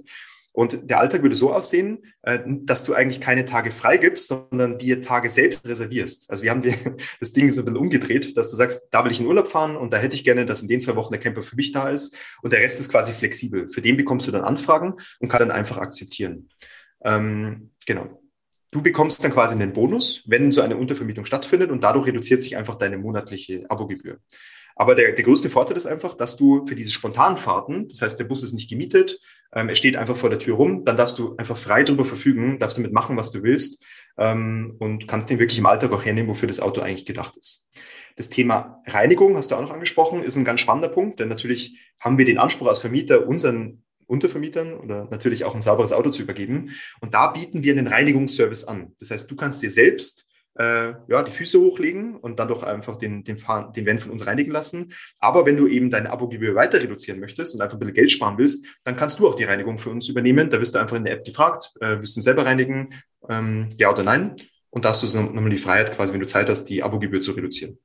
Und 0.53 0.89
der 0.89 0.99
Alltag 0.99 1.23
würde 1.23 1.35
so 1.35 1.51
aussehen, 1.51 2.05
äh, 2.21 2.39
dass 2.45 2.83
du 2.83 2.93
eigentlich 2.93 3.19
keine 3.19 3.43
Tage 3.43 3.71
frei 3.71 3.97
gibst, 3.97 4.27
sondern 4.27 4.77
dir 4.77 5.01
Tage 5.01 5.29
selbst 5.29 5.67
reservierst. 5.67 6.29
Also 6.29 6.43
wir 6.43 6.51
haben 6.51 6.61
dir 6.61 6.73
das 7.19 7.33
Ding 7.33 7.49
so 7.49 7.61
ein 7.61 7.65
bisschen 7.65 7.79
umgedreht, 7.79 8.37
dass 8.37 8.51
du 8.51 8.55
sagst, 8.55 8.87
da 8.91 9.03
will 9.03 9.11
ich 9.11 9.19
in 9.19 9.25
Urlaub 9.25 9.49
fahren 9.49 9.75
und 9.75 9.91
da 9.91 9.97
hätte 9.97 10.15
ich 10.15 10.23
gerne, 10.23 10.45
dass 10.45 10.61
in 10.61 10.67
den 10.67 10.79
zwei 10.79 10.95
Wochen 10.95 11.11
der 11.11 11.19
Camper 11.19 11.41
für 11.41 11.55
mich 11.55 11.71
da 11.71 11.89
ist 11.89 12.15
und 12.43 12.53
der 12.53 12.61
Rest 12.61 12.79
ist 12.79 12.89
quasi 12.89 13.13
flexibel. 13.13 13.67
Für 13.69 13.81
den 13.81 13.97
bekommst 13.97 14.27
du 14.27 14.31
dann 14.31 14.43
Anfragen 14.43 14.93
und 15.19 15.27
kann 15.27 15.39
dann 15.39 15.51
einfach 15.51 15.79
akzeptieren. 15.79 16.49
Ähm, 17.03 17.71
genau. 17.87 18.21
Du 18.71 18.81
bekommst 18.81 19.23
dann 19.23 19.31
quasi 19.31 19.55
einen 19.55 19.73
Bonus, 19.73 20.23
wenn 20.27 20.51
so 20.51 20.61
eine 20.61 20.77
Untervermietung 20.77 21.25
stattfindet 21.25 21.71
und 21.71 21.83
dadurch 21.83 22.07
reduziert 22.07 22.41
sich 22.41 22.57
einfach 22.57 22.75
deine 22.75 22.97
monatliche 22.97 23.65
Abogebühr. 23.69 24.19
Aber 24.75 24.95
der, 24.95 25.11
der 25.11 25.23
größte 25.23 25.49
Vorteil 25.49 25.77
ist 25.77 25.85
einfach, 25.85 26.15
dass 26.15 26.37
du 26.37 26.65
für 26.65 26.75
diese 26.75 26.91
spontanen 26.91 27.37
Fahrten, 27.37 27.87
das 27.87 28.01
heißt, 28.01 28.19
der 28.19 28.25
Bus 28.25 28.43
ist 28.43 28.53
nicht 28.53 28.69
gemietet, 28.69 29.19
ähm, 29.53 29.69
er 29.69 29.75
steht 29.75 29.95
einfach 29.95 30.17
vor 30.17 30.29
der 30.29 30.39
Tür 30.39 30.55
rum, 30.55 30.83
dann 30.85 30.97
darfst 30.97 31.19
du 31.19 31.35
einfach 31.37 31.57
frei 31.57 31.83
drüber 31.83 32.05
verfügen, 32.05 32.59
darfst 32.59 32.77
damit 32.77 32.93
machen, 32.93 33.17
was 33.17 33.31
du 33.31 33.43
willst 33.43 33.83
ähm, 34.17 34.75
und 34.79 35.07
kannst 35.07 35.29
den 35.29 35.39
wirklich 35.39 35.59
im 35.59 35.65
Alltag 35.65 35.91
auch 35.91 36.05
hernehmen, 36.05 36.29
wofür 36.29 36.47
das 36.47 36.59
Auto 36.59 36.81
eigentlich 36.81 37.05
gedacht 37.05 37.37
ist. 37.37 37.69
Das 38.15 38.29
Thema 38.29 38.81
Reinigung 38.87 39.35
hast 39.35 39.51
du 39.51 39.55
auch 39.55 39.61
noch 39.61 39.71
angesprochen, 39.71 40.23
ist 40.23 40.35
ein 40.37 40.45
ganz 40.45 40.59
spannender 40.59 40.89
Punkt, 40.89 41.19
denn 41.19 41.29
natürlich 41.29 41.79
haben 41.99 42.17
wir 42.17 42.25
den 42.25 42.37
Anspruch 42.37 42.67
als 42.67 42.79
Vermieter, 42.79 43.27
unseren 43.27 43.83
Untervermietern 44.05 44.73
oder 44.75 45.07
natürlich 45.09 45.45
auch 45.45 45.55
ein 45.55 45.61
sauberes 45.61 45.93
Auto 45.93 46.09
zu 46.09 46.23
übergeben. 46.23 46.71
Und 47.01 47.13
da 47.13 47.27
bieten 47.27 47.63
wir 47.63 47.73
einen 47.73 47.87
Reinigungsservice 47.87 48.65
an. 48.65 48.93
Das 48.99 49.11
heißt, 49.11 49.31
du 49.31 49.35
kannst 49.35 49.63
dir 49.63 49.71
selbst 49.71 50.27
äh, 50.55 50.93
ja, 51.07 51.23
die 51.23 51.31
Füße 51.31 51.59
hochlegen 51.59 52.15
und 52.15 52.39
dann 52.39 52.47
doch 52.47 52.63
einfach 52.63 52.97
den, 52.97 53.23
den, 53.23 53.37
Fahren, 53.37 53.71
den 53.73 53.85
Van 53.85 53.99
von 53.99 54.11
uns 54.11 54.25
reinigen 54.25 54.51
lassen. 54.51 54.93
Aber 55.19 55.45
wenn 55.45 55.57
du 55.57 55.67
eben 55.67 55.89
deine 55.89 56.11
Abogebühr 56.11 56.55
weiter 56.55 56.81
reduzieren 56.81 57.19
möchtest 57.19 57.55
und 57.55 57.61
einfach 57.61 57.77
ein 57.77 57.79
bisschen 57.79 57.95
Geld 57.95 58.11
sparen 58.11 58.37
willst, 58.37 58.65
dann 58.83 58.95
kannst 58.95 59.19
du 59.19 59.27
auch 59.27 59.35
die 59.35 59.45
Reinigung 59.45 59.77
für 59.77 59.89
uns 59.89 60.09
übernehmen. 60.09 60.49
Da 60.49 60.59
wirst 60.59 60.75
du 60.75 60.79
einfach 60.79 60.97
in 60.97 61.05
der 61.05 61.15
App 61.15 61.23
gefragt, 61.23 61.71
äh, 61.81 61.97
willst 61.97 62.15
du 62.15 62.19
ihn 62.19 62.23
selber 62.23 62.45
reinigen, 62.45 62.89
ähm, 63.29 63.69
ja 63.77 63.91
oder 63.91 64.03
nein? 64.03 64.35
Und 64.69 64.85
da 64.85 64.89
hast 64.89 65.03
du 65.03 65.19
nochmal 65.19 65.49
die 65.49 65.57
Freiheit, 65.57 65.91
quasi, 65.91 66.13
wenn 66.13 66.19
du 66.19 66.25
Zeit 66.25 66.49
hast, 66.49 66.65
die 66.65 66.81
Abogebühr 66.81 67.21
zu 67.21 67.33
reduzieren. 67.33 67.77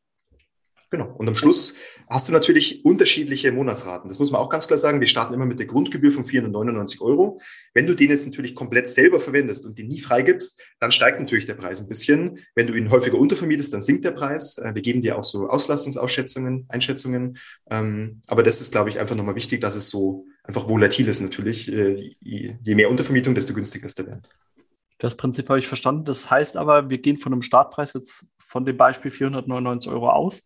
Genau. 0.90 1.14
Und 1.18 1.28
am 1.28 1.35
Schluss 1.35 1.75
hast 2.09 2.28
du 2.28 2.33
natürlich 2.33 2.83
unterschiedliche 2.85 3.52
Monatsraten. 3.52 4.09
Das 4.09 4.18
muss 4.18 4.30
man 4.30 4.40
auch 4.40 4.49
ganz 4.49 4.66
klar 4.66 4.78
sagen. 4.78 5.00
Wir 5.00 5.07
starten 5.07 5.35
immer 5.35 5.45
mit 5.45 5.59
der 5.59 5.66
Grundgebühr 5.66 6.12
von 6.12 6.25
499 6.25 7.02
Euro. 7.02 7.40
Wenn 7.75 7.87
du 7.87 7.95
den 7.95 8.09
jetzt 8.09 8.26
natürlich 8.26 8.54
komplett 8.54 8.88
selber 8.88 9.21
verwendest 9.21 9.66
und 9.66 9.78
den 9.78 9.88
nie 9.88 10.00
freigibst, 10.00 10.62
dann 10.80 10.90
steigt 10.90 11.21
natürlich 11.21 11.45
der 11.45 11.54
Preis 11.54 11.80
ein 11.80 11.88
bisschen. 11.88 12.38
Wenn 12.54 12.66
du 12.66 12.73
ihn 12.73 12.90
häufiger 12.90 13.18
untervermietest, 13.18 13.75
dann 13.75 13.83
sinkt 13.83 14.07
der 14.07 14.12
Preis. 14.12 14.57
Äh, 14.57 14.75
wir 14.75 14.80
geben 14.80 15.02
dir 15.02 15.18
auch 15.18 15.25
so 15.25 15.49
Auslastungsausschätzungen, 15.49 16.64
Einschätzungen. 16.68 17.37
Ähm, 17.71 18.23
aber 18.26 18.42
das 18.42 18.62
ist, 18.62 18.73
glaube 18.73 18.88
ich, 18.88 18.99
einfach 18.99 19.14
nochmal 19.14 19.35
wichtig, 19.35 19.61
dass 19.61 19.75
es 19.75 19.90
so 19.90 20.25
einfach 20.42 20.68
volatil 20.68 21.07
ist 21.07 21.21
natürlich. 21.21 21.71
Äh, 21.71 22.16
je 22.21 22.75
mehr 22.75 22.90
Untervermietung, 22.90 23.35
desto 23.35 23.52
günstiger 23.52 23.85
ist 23.85 23.99
der 23.99 24.07
Wert. 24.07 24.28
Das 24.97 25.16
Prinzip 25.16 25.50
habe 25.50 25.59
ich 25.59 25.68
verstanden. 25.68 26.07
Das 26.07 26.30
heißt 26.30 26.57
aber, 26.57 26.88
wir 26.88 26.99
gehen 26.99 27.18
von 27.18 27.35
einem 27.35 27.42
Startpreis 27.42 27.92
jetzt 27.92 28.26
von 28.38 28.64
dem 28.64 28.78
Beispiel 28.78 29.11
499 29.11 29.92
Euro 29.92 30.09
aus 30.09 30.42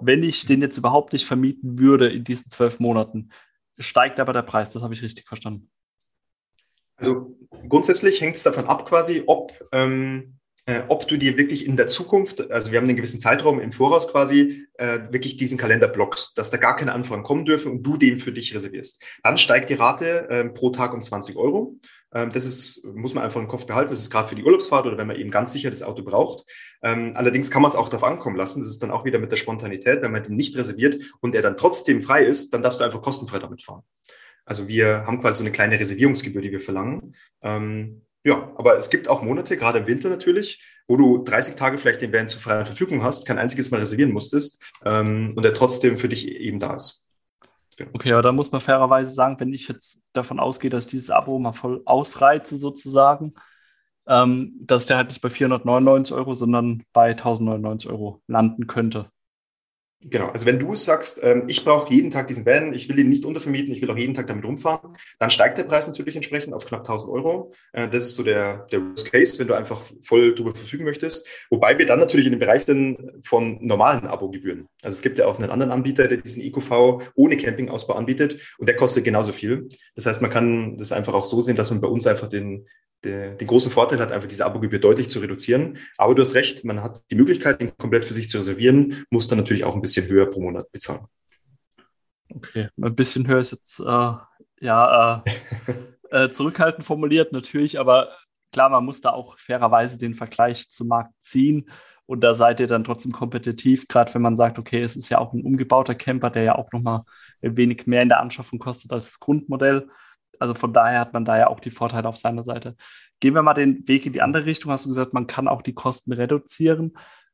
wenn 0.00 0.22
ich 0.22 0.46
den 0.46 0.60
jetzt 0.60 0.78
überhaupt 0.78 1.12
nicht 1.12 1.26
vermieten 1.26 1.78
würde 1.78 2.08
in 2.08 2.24
diesen 2.24 2.50
zwölf 2.50 2.78
Monaten, 2.80 3.30
steigt 3.78 4.20
aber 4.20 4.32
der 4.32 4.42
Preis. 4.42 4.70
Das 4.70 4.82
habe 4.82 4.94
ich 4.94 5.02
richtig 5.02 5.26
verstanden. 5.26 5.70
Also 6.96 7.36
grundsätzlich 7.68 8.20
hängt 8.20 8.36
es 8.36 8.42
davon 8.42 8.66
ab, 8.66 8.86
quasi, 8.86 9.22
ob, 9.26 9.52
ähm, 9.72 10.38
äh, 10.64 10.82
ob 10.88 11.06
du 11.06 11.16
dir 11.16 11.36
wirklich 11.36 11.66
in 11.66 11.76
der 11.76 11.86
Zukunft, 11.86 12.50
also 12.50 12.72
wir 12.72 12.78
haben 12.78 12.86
einen 12.86 12.96
gewissen 12.96 13.20
Zeitraum 13.20 13.60
im 13.60 13.72
Voraus 13.72 14.08
quasi, 14.08 14.66
äh, 14.74 15.00
wirklich 15.10 15.36
diesen 15.36 15.58
Kalender 15.58 15.88
blockst, 15.88 16.38
dass 16.38 16.50
da 16.50 16.56
gar 16.56 16.74
keine 16.74 16.92
Anfragen 16.92 17.22
kommen 17.22 17.44
dürfen 17.44 17.72
und 17.72 17.82
du 17.82 17.96
den 17.96 18.18
für 18.18 18.32
dich 18.32 18.54
reservierst. 18.54 19.02
Dann 19.22 19.36
steigt 19.36 19.68
die 19.68 19.74
Rate 19.74 20.28
äh, 20.30 20.44
pro 20.48 20.70
Tag 20.70 20.94
um 20.94 21.02
20 21.02 21.36
Euro. 21.36 21.76
Ähm, 22.16 22.32
das 22.32 22.46
ist, 22.46 22.82
muss 22.94 23.12
man 23.12 23.24
einfach 23.24 23.40
im 23.40 23.46
Kopf 23.46 23.66
behalten. 23.66 23.90
Das 23.90 24.00
ist 24.00 24.10
gerade 24.10 24.26
für 24.26 24.34
die 24.34 24.42
Urlaubsfahrt 24.42 24.86
oder 24.86 24.96
wenn 24.96 25.06
man 25.06 25.16
eben 25.16 25.30
ganz 25.30 25.52
sicher 25.52 25.68
das 25.68 25.82
Auto 25.82 26.02
braucht. 26.02 26.46
Ähm, 26.82 27.12
allerdings 27.14 27.50
kann 27.50 27.60
man 27.60 27.68
es 27.68 27.76
auch 27.76 27.90
darauf 27.90 28.08
ankommen 28.08 28.36
lassen. 28.36 28.60
Das 28.62 28.70
ist 28.70 28.82
dann 28.82 28.90
auch 28.90 29.04
wieder 29.04 29.18
mit 29.18 29.30
der 29.32 29.36
Spontanität. 29.36 30.00
Wenn 30.00 30.12
man 30.12 30.24
den 30.24 30.34
nicht 30.34 30.56
reserviert 30.56 30.96
und 31.20 31.34
er 31.34 31.42
dann 31.42 31.58
trotzdem 31.58 32.00
frei 32.00 32.24
ist, 32.24 32.54
dann 32.54 32.62
darfst 32.62 32.80
du 32.80 32.84
einfach 32.84 33.02
kostenfrei 33.02 33.38
damit 33.38 33.62
fahren. 33.62 33.82
Also 34.46 34.66
wir 34.66 35.06
haben 35.06 35.20
quasi 35.20 35.38
so 35.38 35.44
eine 35.44 35.52
kleine 35.52 35.78
Reservierungsgebühr, 35.78 36.40
die 36.40 36.52
wir 36.52 36.60
verlangen. 36.60 37.16
Ähm, 37.42 38.02
ja, 38.24 38.50
aber 38.56 38.78
es 38.78 38.88
gibt 38.88 39.08
auch 39.08 39.22
Monate, 39.22 39.58
gerade 39.58 39.80
im 39.80 39.86
Winter 39.86 40.08
natürlich, 40.08 40.64
wo 40.88 40.96
du 40.96 41.22
30 41.22 41.56
Tage 41.56 41.76
vielleicht 41.76 42.00
den 42.00 42.14
Van 42.14 42.28
zur 42.28 42.40
freien 42.40 42.64
Verfügung 42.64 43.02
hast, 43.02 43.26
kein 43.26 43.38
einziges 43.38 43.70
Mal 43.70 43.80
reservieren 43.80 44.12
musstest 44.12 44.60
ähm, 44.86 45.34
und 45.36 45.44
er 45.44 45.52
trotzdem 45.52 45.98
für 45.98 46.08
dich 46.08 46.28
eben 46.28 46.60
da 46.60 46.76
ist. 46.76 47.05
Okay, 47.92 48.12
aber 48.12 48.22
da 48.22 48.32
muss 48.32 48.52
man 48.52 48.60
fairerweise 48.60 49.12
sagen, 49.12 49.38
wenn 49.38 49.52
ich 49.52 49.68
jetzt 49.68 50.02
davon 50.12 50.40
ausgehe, 50.40 50.70
dass 50.70 50.86
dieses 50.86 51.10
Abo 51.10 51.38
mal 51.38 51.52
voll 51.52 51.82
ausreize 51.84 52.56
sozusagen, 52.56 53.34
ähm, 54.06 54.54
dass 54.60 54.86
der 54.86 54.96
halt 54.96 55.08
nicht 55.08 55.20
bei 55.20 55.28
499 55.28 56.14
Euro, 56.14 56.32
sondern 56.34 56.84
bei 56.92 57.10
1099 57.14 57.90
Euro 57.90 58.22
landen 58.26 58.66
könnte. 58.66 59.10
Genau, 60.02 60.28
also 60.28 60.44
wenn 60.44 60.58
du 60.58 60.74
sagst, 60.76 61.20
ähm, 61.22 61.44
ich 61.48 61.64
brauche 61.64 61.92
jeden 61.92 62.10
Tag 62.10 62.28
diesen 62.28 62.44
Van, 62.44 62.74
ich 62.74 62.88
will 62.88 62.98
ihn 62.98 63.08
nicht 63.08 63.24
untervermieten, 63.24 63.72
ich 63.72 63.80
will 63.80 63.90
auch 63.90 63.96
jeden 63.96 64.12
Tag 64.12 64.26
damit 64.26 64.44
rumfahren, 64.44 64.94
dann 65.18 65.30
steigt 65.30 65.56
der 65.56 65.64
Preis 65.64 65.88
natürlich 65.88 66.14
entsprechend 66.14 66.52
auf 66.52 66.66
knapp 66.66 66.80
1000 66.80 67.10
Euro. 67.12 67.52
Äh, 67.72 67.88
das 67.88 68.04
ist 68.04 68.14
so 68.14 68.22
der, 68.22 68.66
der 68.70 68.82
Worst 68.82 69.10
Case, 69.10 69.38
wenn 69.38 69.48
du 69.48 69.54
einfach 69.54 69.80
voll 70.02 70.34
darüber 70.34 70.54
verfügen 70.54 70.84
möchtest. 70.84 71.26
Wobei 71.48 71.78
wir 71.78 71.86
dann 71.86 71.98
natürlich 71.98 72.26
in 72.26 72.32
den 72.32 72.38
Bereich 72.38 72.66
sind 72.66 72.98
von 73.24 73.58
normalen 73.62 74.06
Abogebühren. 74.06 74.68
Also 74.82 74.96
es 74.96 75.02
gibt 75.02 75.18
ja 75.18 75.26
auch 75.26 75.38
einen 75.38 75.50
anderen 75.50 75.72
Anbieter, 75.72 76.06
der 76.08 76.18
diesen 76.18 76.42
EcoV 76.42 77.02
ohne 77.14 77.38
Campingausbau 77.38 77.94
anbietet 77.94 78.38
und 78.58 78.68
der 78.68 78.76
kostet 78.76 79.04
genauso 79.04 79.32
viel. 79.32 79.68
Das 79.94 80.04
heißt, 80.04 80.20
man 80.20 80.30
kann 80.30 80.76
das 80.76 80.92
einfach 80.92 81.14
auch 81.14 81.24
so 81.24 81.40
sehen, 81.40 81.56
dass 81.56 81.70
man 81.70 81.80
bei 81.80 81.88
uns 81.88 82.06
einfach 82.06 82.28
den 82.28 82.66
den 83.04 83.46
großen 83.46 83.70
Vorteil 83.70 84.00
hat, 84.00 84.10
einfach 84.10 84.28
diese 84.28 84.44
Abogebühr 84.44 84.78
deutlich 84.78 85.08
zu 85.10 85.20
reduzieren. 85.20 85.78
Aber 85.96 86.14
du 86.14 86.22
hast 86.22 86.34
recht, 86.34 86.64
man 86.64 86.82
hat 86.82 87.02
die 87.10 87.14
Möglichkeit, 87.14 87.60
den 87.60 87.76
komplett 87.76 88.04
für 88.04 88.14
sich 88.14 88.28
zu 88.28 88.38
reservieren, 88.38 89.04
muss 89.10 89.28
dann 89.28 89.38
natürlich 89.38 89.64
auch 89.64 89.74
ein 89.74 89.82
bisschen 89.82 90.08
höher 90.08 90.26
pro 90.26 90.40
Monat 90.40 90.70
bezahlen. 90.72 91.06
Okay, 92.34 92.68
ein 92.80 92.94
bisschen 92.94 93.28
höher 93.28 93.40
ist 93.40 93.52
jetzt 93.52 93.80
äh, 93.80 94.12
ja 94.60 95.22
äh, 96.10 96.24
äh, 96.24 96.32
zurückhaltend 96.32 96.84
formuliert 96.84 97.32
natürlich, 97.32 97.78
aber 97.78 98.10
klar, 98.52 98.68
man 98.68 98.84
muss 98.84 99.00
da 99.00 99.10
auch 99.10 99.38
fairerweise 99.38 99.98
den 99.98 100.14
Vergleich 100.14 100.68
zum 100.70 100.88
Markt 100.88 101.12
ziehen. 101.20 101.70
Und 102.06 102.22
da 102.22 102.34
seid 102.34 102.60
ihr 102.60 102.68
dann 102.68 102.84
trotzdem 102.84 103.10
kompetitiv, 103.10 103.88
gerade 103.88 104.14
wenn 104.14 104.22
man 104.22 104.36
sagt, 104.36 104.60
okay, 104.60 104.80
es 104.80 104.94
ist 104.94 105.08
ja 105.08 105.18
auch 105.18 105.32
ein 105.32 105.42
umgebauter 105.42 105.96
Camper, 105.96 106.30
der 106.30 106.44
ja 106.44 106.54
auch 106.54 106.70
nochmal 106.72 107.02
ein 107.42 107.56
wenig 107.56 107.86
mehr 107.86 108.02
in 108.02 108.08
der 108.08 108.20
Anschaffung 108.20 108.60
kostet 108.60 108.92
als 108.92 109.08
das 109.08 109.20
Grundmodell. 109.20 109.88
Also 110.40 110.54
von 110.54 110.72
daher 110.72 111.00
hat 111.00 111.12
man 111.12 111.24
da 111.24 111.38
ja 111.38 111.48
auch 111.48 111.60
die 111.60 111.70
Vorteile 111.70 112.08
auf 112.08 112.16
seiner 112.16 112.44
Seite. 112.44 112.76
Gehen 113.20 113.34
wir 113.34 113.42
mal 113.42 113.54
den 113.54 113.86
Weg 113.88 114.06
in 114.06 114.12
die 114.12 114.22
andere 114.22 114.46
Richtung. 114.46 114.72
Hast 114.72 114.84
du 114.84 114.90
gesagt, 114.90 115.14
man 115.14 115.26
kann 115.26 115.48
auch 115.48 115.62
die 115.62 115.74
Kosten 115.74 116.12
reduzieren. 116.12 116.92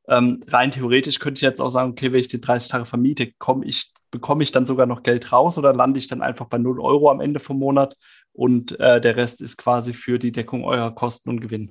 Ähm, 0.09 0.43
rein 0.49 0.71
theoretisch 0.71 1.19
könnte 1.21 1.39
ich 1.39 1.43
jetzt 1.43 1.61
auch 1.61 1.71
sagen, 1.71 1.93
okay, 1.93 2.13
wenn 2.13 2.21
ich 2.21 2.29
die 2.29 2.41
30 2.41 2.71
Tage 2.71 2.85
vermiete, 2.85 3.31
komm 3.39 3.63
ich, 3.63 3.93
bekomme 4.11 4.43
ich 4.43 4.51
dann 4.51 4.67
sogar 4.67 4.87
noch 4.87 5.03
Geld 5.03 5.33
raus 5.33 5.59
oder 5.59 5.73
lande 5.73 5.99
ich 5.99 6.09
dann 6.09 6.23
einfach 6.23 6.47
bei 6.47 6.59
0 6.59 6.81
Euro 6.81 7.11
am 7.11 7.21
Ende 7.21 7.39
vom 7.39 7.59
Monat 7.59 7.97
und 8.33 8.79
äh, 8.81 9.01
der 9.01 9.17
Rest 9.17 9.41
ist 9.41 9.57
quasi 9.57 9.93
für 9.93 10.19
die 10.19 10.33
Deckung 10.33 10.65
eurer 10.65 10.93
Kosten 10.93 11.31
und 11.31 11.41
Gewinn? 11.41 11.71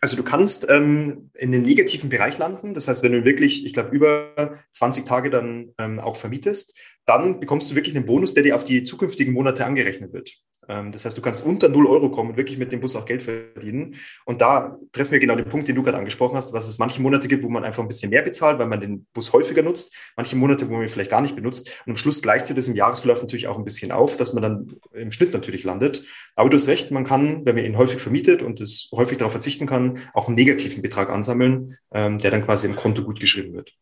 Also 0.00 0.16
du 0.16 0.24
kannst 0.24 0.68
ähm, 0.68 1.30
in 1.34 1.52
den 1.52 1.62
negativen 1.62 2.10
Bereich 2.10 2.38
landen. 2.38 2.74
Das 2.74 2.88
heißt, 2.88 3.02
wenn 3.02 3.12
du 3.12 3.24
wirklich, 3.24 3.64
ich 3.64 3.72
glaube, 3.72 3.94
über 3.94 4.58
20 4.72 5.04
Tage 5.04 5.30
dann 5.30 5.74
ähm, 5.78 6.00
auch 6.00 6.16
vermietest, 6.16 6.76
dann 7.06 7.40
bekommst 7.40 7.70
du 7.70 7.76
wirklich 7.76 7.96
einen 7.96 8.04
Bonus, 8.04 8.34
der 8.34 8.42
dir 8.42 8.56
auf 8.56 8.64
die 8.64 8.82
zukünftigen 8.82 9.32
Monate 9.32 9.64
angerechnet 9.64 10.12
wird. 10.12 10.36
Ähm, 10.68 10.90
das 10.90 11.04
heißt, 11.04 11.16
du 11.16 11.22
kannst 11.22 11.44
unter 11.44 11.68
0 11.68 11.86
Euro 11.86 12.10
kommen 12.10 12.30
und 12.30 12.36
wirklich 12.36 12.58
mit 12.58 12.72
dem 12.72 12.80
Bus 12.80 12.96
auch 12.96 13.04
Geld 13.04 13.22
verdienen. 13.22 13.94
Und 14.24 14.40
da 14.40 14.76
treffen 14.92 15.12
wir 15.12 15.20
genau 15.20 15.36
den 15.36 15.48
Punkt, 15.48 15.68
den 15.68 15.76
du 15.76 15.82
gerade 15.82 15.98
angesprochen 15.98 16.36
hast, 16.36 16.52
was 16.52 16.68
es 16.68 16.78
manche 16.78 17.00
Monate 17.00 17.28
gibt, 17.28 17.44
wo 17.44 17.48
man 17.48 17.64
einfach 17.64 17.82
ein 17.82 17.88
bisschen 17.88 18.10
mehr 18.10 18.22
bezahlt, 18.22 18.58
weil 18.58 18.66
man 18.66 18.80
den 18.80 19.06
Bus 19.12 19.32
häufiger 19.32 19.62
nutzt. 19.62 19.94
Manche 20.16 20.36
Monate, 20.36 20.68
wo 20.68 20.72
man 20.72 20.82
ihn 20.82 20.88
vielleicht 20.88 21.10
gar 21.10 21.20
nicht 21.20 21.36
benutzt. 21.36 21.68
Und 21.86 21.92
am 21.92 21.96
Schluss 21.96 22.22
gleicht 22.22 22.46
sich 22.46 22.56
das 22.56 22.68
im 22.68 22.74
Jahresverlauf 22.74 23.22
natürlich 23.22 23.46
auch 23.46 23.58
ein 23.58 23.64
bisschen 23.64 23.92
auf, 23.92 24.16
dass 24.16 24.32
man 24.32 24.42
dann 24.42 24.76
im 24.92 25.12
Schnitt 25.12 25.32
natürlich 25.32 25.64
landet. 25.64 26.04
Aber 26.34 26.50
du 26.50 26.56
hast 26.56 26.66
recht, 26.66 26.90
man 26.90 27.04
kann, 27.04 27.46
wenn 27.46 27.54
man 27.54 27.64
ihn 27.64 27.78
häufig 27.78 28.00
vermietet 28.00 28.42
und 28.42 28.60
es 28.60 28.90
häufig 28.92 29.18
darauf 29.18 29.32
verzichten 29.32 29.66
kann, 29.66 30.00
auch 30.12 30.26
einen 30.26 30.36
negativen 30.36 30.82
Betrag 30.82 31.10
ansammeln, 31.10 31.78
ähm, 31.92 32.18
der 32.18 32.32
dann 32.32 32.44
quasi 32.44 32.66
im 32.66 32.74
Konto 32.74 33.04
gut 33.04 33.20
geschrieben 33.20 33.54
wird 33.54 33.72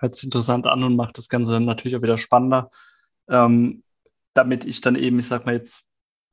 hört 0.00 0.16
sich 0.16 0.24
interessant 0.24 0.66
an 0.66 0.82
und 0.82 0.96
macht 0.96 1.18
das 1.18 1.28
Ganze 1.28 1.60
natürlich 1.60 1.96
auch 1.96 2.02
wieder 2.02 2.18
spannender. 2.18 2.70
Ähm, 3.28 3.82
damit 4.34 4.64
ich 4.64 4.80
dann 4.80 4.96
eben, 4.96 5.18
ich 5.18 5.28
sag 5.28 5.46
mal 5.46 5.54
jetzt, 5.54 5.82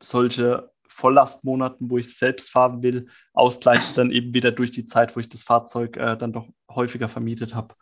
solche 0.02 0.72
Volllastmonaten, 0.88 1.90
wo 1.90 1.98
ich 1.98 2.16
selbst 2.16 2.52
fahren 2.52 2.82
will, 2.84 3.08
ausgleiche 3.34 3.94
dann 3.94 4.12
eben 4.12 4.34
wieder 4.34 4.52
durch 4.52 4.72
die 4.72 4.86
Zeit, 4.86 5.16
wo 5.16 5.20
ich 5.20 5.30
das 5.30 5.44
Fahrzeug 5.44 5.98
äh, 5.98 6.18
dann 6.18 6.34
doch 6.34 6.48
häufiger 6.70 7.10
vermietet 7.10 7.54
habe. 7.56 7.76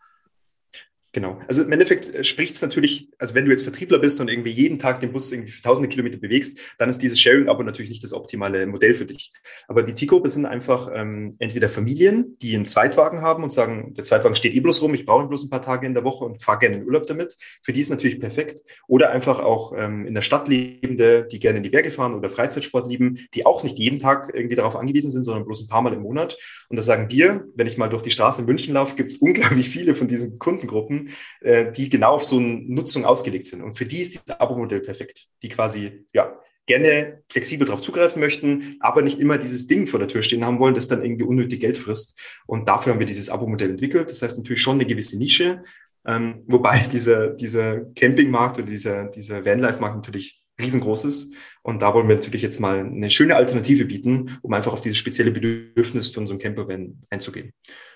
Genau. 1.16 1.40
Also 1.48 1.64
im 1.64 1.72
Endeffekt 1.72 2.14
äh, 2.14 2.26
spricht 2.26 2.56
es 2.56 2.62
natürlich, 2.62 3.08
also 3.18 3.36
wenn 3.36 3.46
du 3.46 3.52
jetzt 3.52 3.64
Vertriebler 3.64 4.00
bist 4.00 4.20
und 4.20 4.30
irgendwie 4.30 4.50
jeden 4.50 4.80
Tag 4.80 5.00
den 5.00 5.14
Bus 5.14 5.32
irgendwie 5.32 5.54
tausende 5.62 5.88
Kilometer 5.88 6.18
bewegst, 6.18 6.60
dann 6.78 6.90
ist 6.90 7.02
dieses 7.02 7.22
Sharing-Abo 7.22 7.64
natürlich 7.64 7.90
nicht 7.90 8.04
das 8.04 8.12
optimale 8.12 8.68
Modell 8.68 8.94
für 8.96 9.06
dich. 9.06 9.32
Aber 9.70 9.84
die 9.84 9.94
Zielgruppe 9.94 10.30
sind 10.30 10.46
einfach 10.46 10.92
ähm, 10.94 11.38
entweder 11.40 11.70
Familien, 11.70 12.38
die 12.42 12.54
einen 12.54 12.66
Zweitwagen 12.66 13.22
haben 13.22 13.46
und 13.46 13.54
sagen, 13.54 13.94
der 13.94 14.04
Zweitwagen 14.04 14.36
steht 14.36 14.56
eh 14.56 14.60
bloß 14.60 14.82
rum, 14.82 14.94
ich 14.94 15.06
brauche 15.06 15.26
bloß 15.26 15.46
ein 15.46 15.50
paar 15.50 15.62
Tage 15.62 15.88
in 15.88 15.94
der 15.94 16.04
Woche 16.04 16.26
und 16.26 16.44
fahre 16.44 16.60
gerne 16.60 16.76
in 16.76 16.84
Urlaub 16.86 17.08
damit. 17.08 17.38
Für 17.64 17.72
die 17.72 17.80
ist 17.80 17.92
natürlich 17.92 18.20
perfekt. 18.20 18.66
Oder 18.90 19.12
einfach 19.12 19.40
auch 19.40 19.72
ähm, 19.74 20.06
in 20.06 20.16
der 20.16 20.22
Stadt 20.22 20.50
lebende, 20.50 21.30
die 21.32 21.40
gerne 21.40 21.60
in 21.60 21.64
die 21.64 21.70
Berge 21.70 21.92
fahren 21.92 22.14
oder 22.14 22.30
Freizeitsport 22.30 22.90
lieben, 22.90 23.20
die 23.34 23.46
auch 23.46 23.64
nicht 23.64 23.80
jeden 23.80 24.00
Tag 24.00 24.32
irgendwie 24.34 24.56
darauf 24.56 24.76
angewiesen 24.76 25.12
sind, 25.12 25.24
sondern 25.24 25.46
bloß 25.46 25.62
ein 25.62 25.70
paar 25.70 25.82
Mal 25.82 25.94
im 25.94 26.02
Monat. 26.02 26.36
Und 26.68 26.76
da 26.76 26.84
sagen 26.84 27.10
wir, 27.10 27.46
wenn 27.56 27.68
ich 27.68 27.78
mal 27.78 27.88
durch 27.88 28.02
die 28.02 28.12
Straße 28.12 28.42
in 28.42 28.48
München 28.48 28.74
laufe, 28.74 28.98
gibt 28.98 29.12
es 29.12 29.16
unglaublich 29.22 29.70
viele 29.70 29.96
von 29.96 30.10
diesen 30.10 30.40
Kundengruppen, 30.40 31.05
äh, 31.42 31.72
die 31.72 31.90
genau 31.90 32.16
auf 32.16 32.24
so 32.24 32.38
eine 32.38 32.62
Nutzung 32.68 33.06
ausgelegt 33.06 33.46
sind. 33.46 33.62
Und 33.62 33.78
für 33.78 33.86
die 33.86 34.02
ist 34.02 34.14
dieses 34.14 34.40
Abo-Modell 34.40 34.82
perfekt, 34.82 35.28
die 35.42 35.50
quasi, 35.50 36.06
ja, 36.14 36.40
gerne 36.68 37.22
flexibel 37.28 37.68
darauf 37.68 37.82
zugreifen 37.82 38.20
möchten, 38.20 38.78
aber 38.80 39.02
nicht 39.02 39.20
immer 39.20 39.38
dieses 39.38 39.68
Ding 39.68 39.88
vor 39.88 40.00
der 40.00 40.08
Tür 40.08 40.24
stehen 40.24 40.44
haben 40.44 40.60
wollen, 40.60 40.74
das 40.74 40.88
dann 40.88 41.04
irgendwie 41.04 41.24
unnötig 41.24 41.60
Geld 41.60 41.78
frisst. 41.78 42.20
Und 42.48 42.68
dafür 42.68 42.94
haben 42.94 43.00
wir 43.00 43.06
dieses 43.06 43.30
Abo-Modell 43.30 43.70
entwickelt. 43.70 44.10
Das 44.10 44.22
heißt 44.22 44.38
natürlich 44.38 44.62
schon 44.62 44.76
eine 44.76 44.86
gewisse 44.86 45.18
Nische, 45.18 45.64
ähm, 46.08 46.44
wobei 46.48 46.80
dieser, 46.92 47.30
dieser 47.30 47.82
Campingmarkt 47.94 48.58
oder 48.58 48.68
dieser, 48.68 49.06
dieser 49.06 49.46
Vanlife-Markt 49.46 49.96
natürlich 49.96 50.44
riesengroß 50.60 51.06
ist. 51.06 51.34
Und 51.64 51.82
da 51.82 51.94
wollen 51.94 52.08
wir 52.08 52.16
natürlich 52.16 52.42
jetzt 52.42 52.60
mal 52.60 52.80
eine 52.80 53.12
schöne 53.12 53.36
Alternative 53.36 53.86
bieten, 53.86 54.38
um 54.42 54.54
einfach 54.54 54.74
auf 54.74 54.82
dieses 54.82 54.98
spezielle 54.98 55.32
Bedürfnis 55.32 56.08
von 56.10 56.26
so 56.26 56.34
einem 56.34 56.42
Campervan 56.42 57.04
einzugehen. 57.10 57.52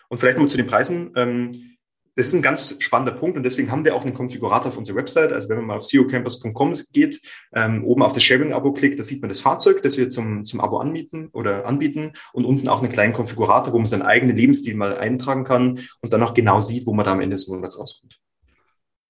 Und 0.09 0.17
vielleicht 0.17 0.37
nur 0.37 0.47
zu 0.47 0.57
den 0.57 0.65
Preisen. 0.65 1.11
Ähm, 1.15 1.51
das 2.15 2.27
ist 2.27 2.33
ein 2.33 2.41
ganz 2.41 2.75
spannender 2.79 3.13
Punkt 3.13 3.37
und 3.37 3.43
deswegen 3.43 3.71
haben 3.71 3.85
wir 3.85 3.95
auch 3.95 4.03
einen 4.03 4.13
Konfigurator 4.13 4.71
auf 4.71 4.77
unserer 4.77 4.97
Website. 4.97 5.31
Also 5.31 5.49
wenn 5.49 5.57
man 5.57 5.65
mal 5.65 5.77
auf 5.77 5.83
ceocampus.com 5.83 6.73
geht, 6.91 7.21
ähm, 7.53 7.83
oben 7.83 8.03
auf 8.03 8.13
das 8.13 8.23
Sharing-Abo 8.23 8.73
klickt, 8.73 8.99
da 8.99 9.03
sieht 9.03 9.21
man 9.21 9.29
das 9.29 9.39
Fahrzeug, 9.39 9.81
das 9.81 9.97
wir 9.97 10.09
zum, 10.09 10.43
zum 10.45 10.61
Abo 10.61 10.79
anbieten 10.79 11.29
oder 11.33 11.65
anbieten 11.65 12.13
und 12.33 12.45
unten 12.45 12.67
auch 12.67 12.81
einen 12.81 12.91
kleinen 12.91 13.13
Konfigurator, 13.13 13.73
wo 13.73 13.77
man 13.77 13.85
seinen 13.85 14.01
eigenen 14.01 14.35
Lebensstil 14.35 14.75
mal 14.75 14.97
eintragen 14.97 15.43
kann 15.43 15.79
und 16.01 16.13
dann 16.13 16.23
auch 16.23 16.33
genau 16.33 16.61
sieht, 16.61 16.85
wo 16.85 16.93
man 16.93 17.05
da 17.05 17.13
am 17.13 17.21
Ende 17.21 17.35
des 17.35 17.47
Monats 17.47 17.79
rauskommt. 17.79 18.19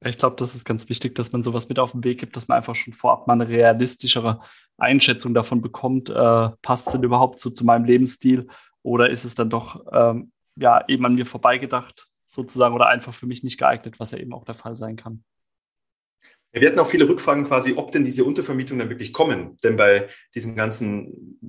Ich 0.06 0.18
glaube, 0.18 0.38
das 0.38 0.56
ist 0.56 0.64
ganz 0.64 0.88
wichtig, 0.88 1.16
dass 1.16 1.34
man 1.34 1.44
sowas 1.44 1.68
mit 1.68 1.78
auf 1.78 1.92
den 1.92 2.06
Weg 2.06 2.20
gibt, 2.20 2.36
dass 2.38 2.48
man 2.48 2.58
einfach 2.58 2.76
schon 2.76 2.94
vorab 2.94 3.28
mal 3.28 3.34
eine 3.34 3.50
realistischere 3.50 4.40
Einschätzung 4.78 5.34
davon 5.34 5.62
bekommt. 5.62 6.10
Äh, 6.10 6.50
passt 6.62 6.88
es 6.88 6.94
denn 6.94 7.04
überhaupt 7.04 7.40
so 7.40 7.50
zu 7.50 7.66
meinem 7.66 7.84
Lebensstil 7.84 8.48
oder 8.82 9.10
ist 9.10 9.26
es 9.26 9.36
dann 9.36 9.50
doch 9.50 9.86
ähm, 9.92 10.32
ja 10.56 10.84
eben 10.88 11.06
an 11.06 11.16
mir 11.16 11.26
vorbeigedacht? 11.26 12.09
Sozusagen 12.30 12.76
oder 12.76 12.88
einfach 12.88 13.14
für 13.14 13.28
mich 13.28 13.44
nicht 13.44 13.58
geeignet, 13.60 14.00
was 14.00 14.12
ja 14.12 14.20
eben 14.20 14.34
auch 14.34 14.46
der 14.46 14.56
Fall 14.56 14.78
sein 14.78 14.96
kann. 14.96 15.24
Wir 16.52 16.68
hatten 16.68 16.80
auch 16.80 16.90
viele 16.90 17.08
Rückfragen 17.08 17.46
quasi, 17.46 17.74
ob 17.76 17.92
denn 17.92 18.04
diese 18.04 18.26
Untervermietungen 18.26 18.80
dann 18.80 18.90
wirklich 18.90 19.14
kommen. 19.14 19.56
Denn 19.64 19.76
bei 19.76 20.08
diesen 20.34 20.56
ganzen 20.56 21.40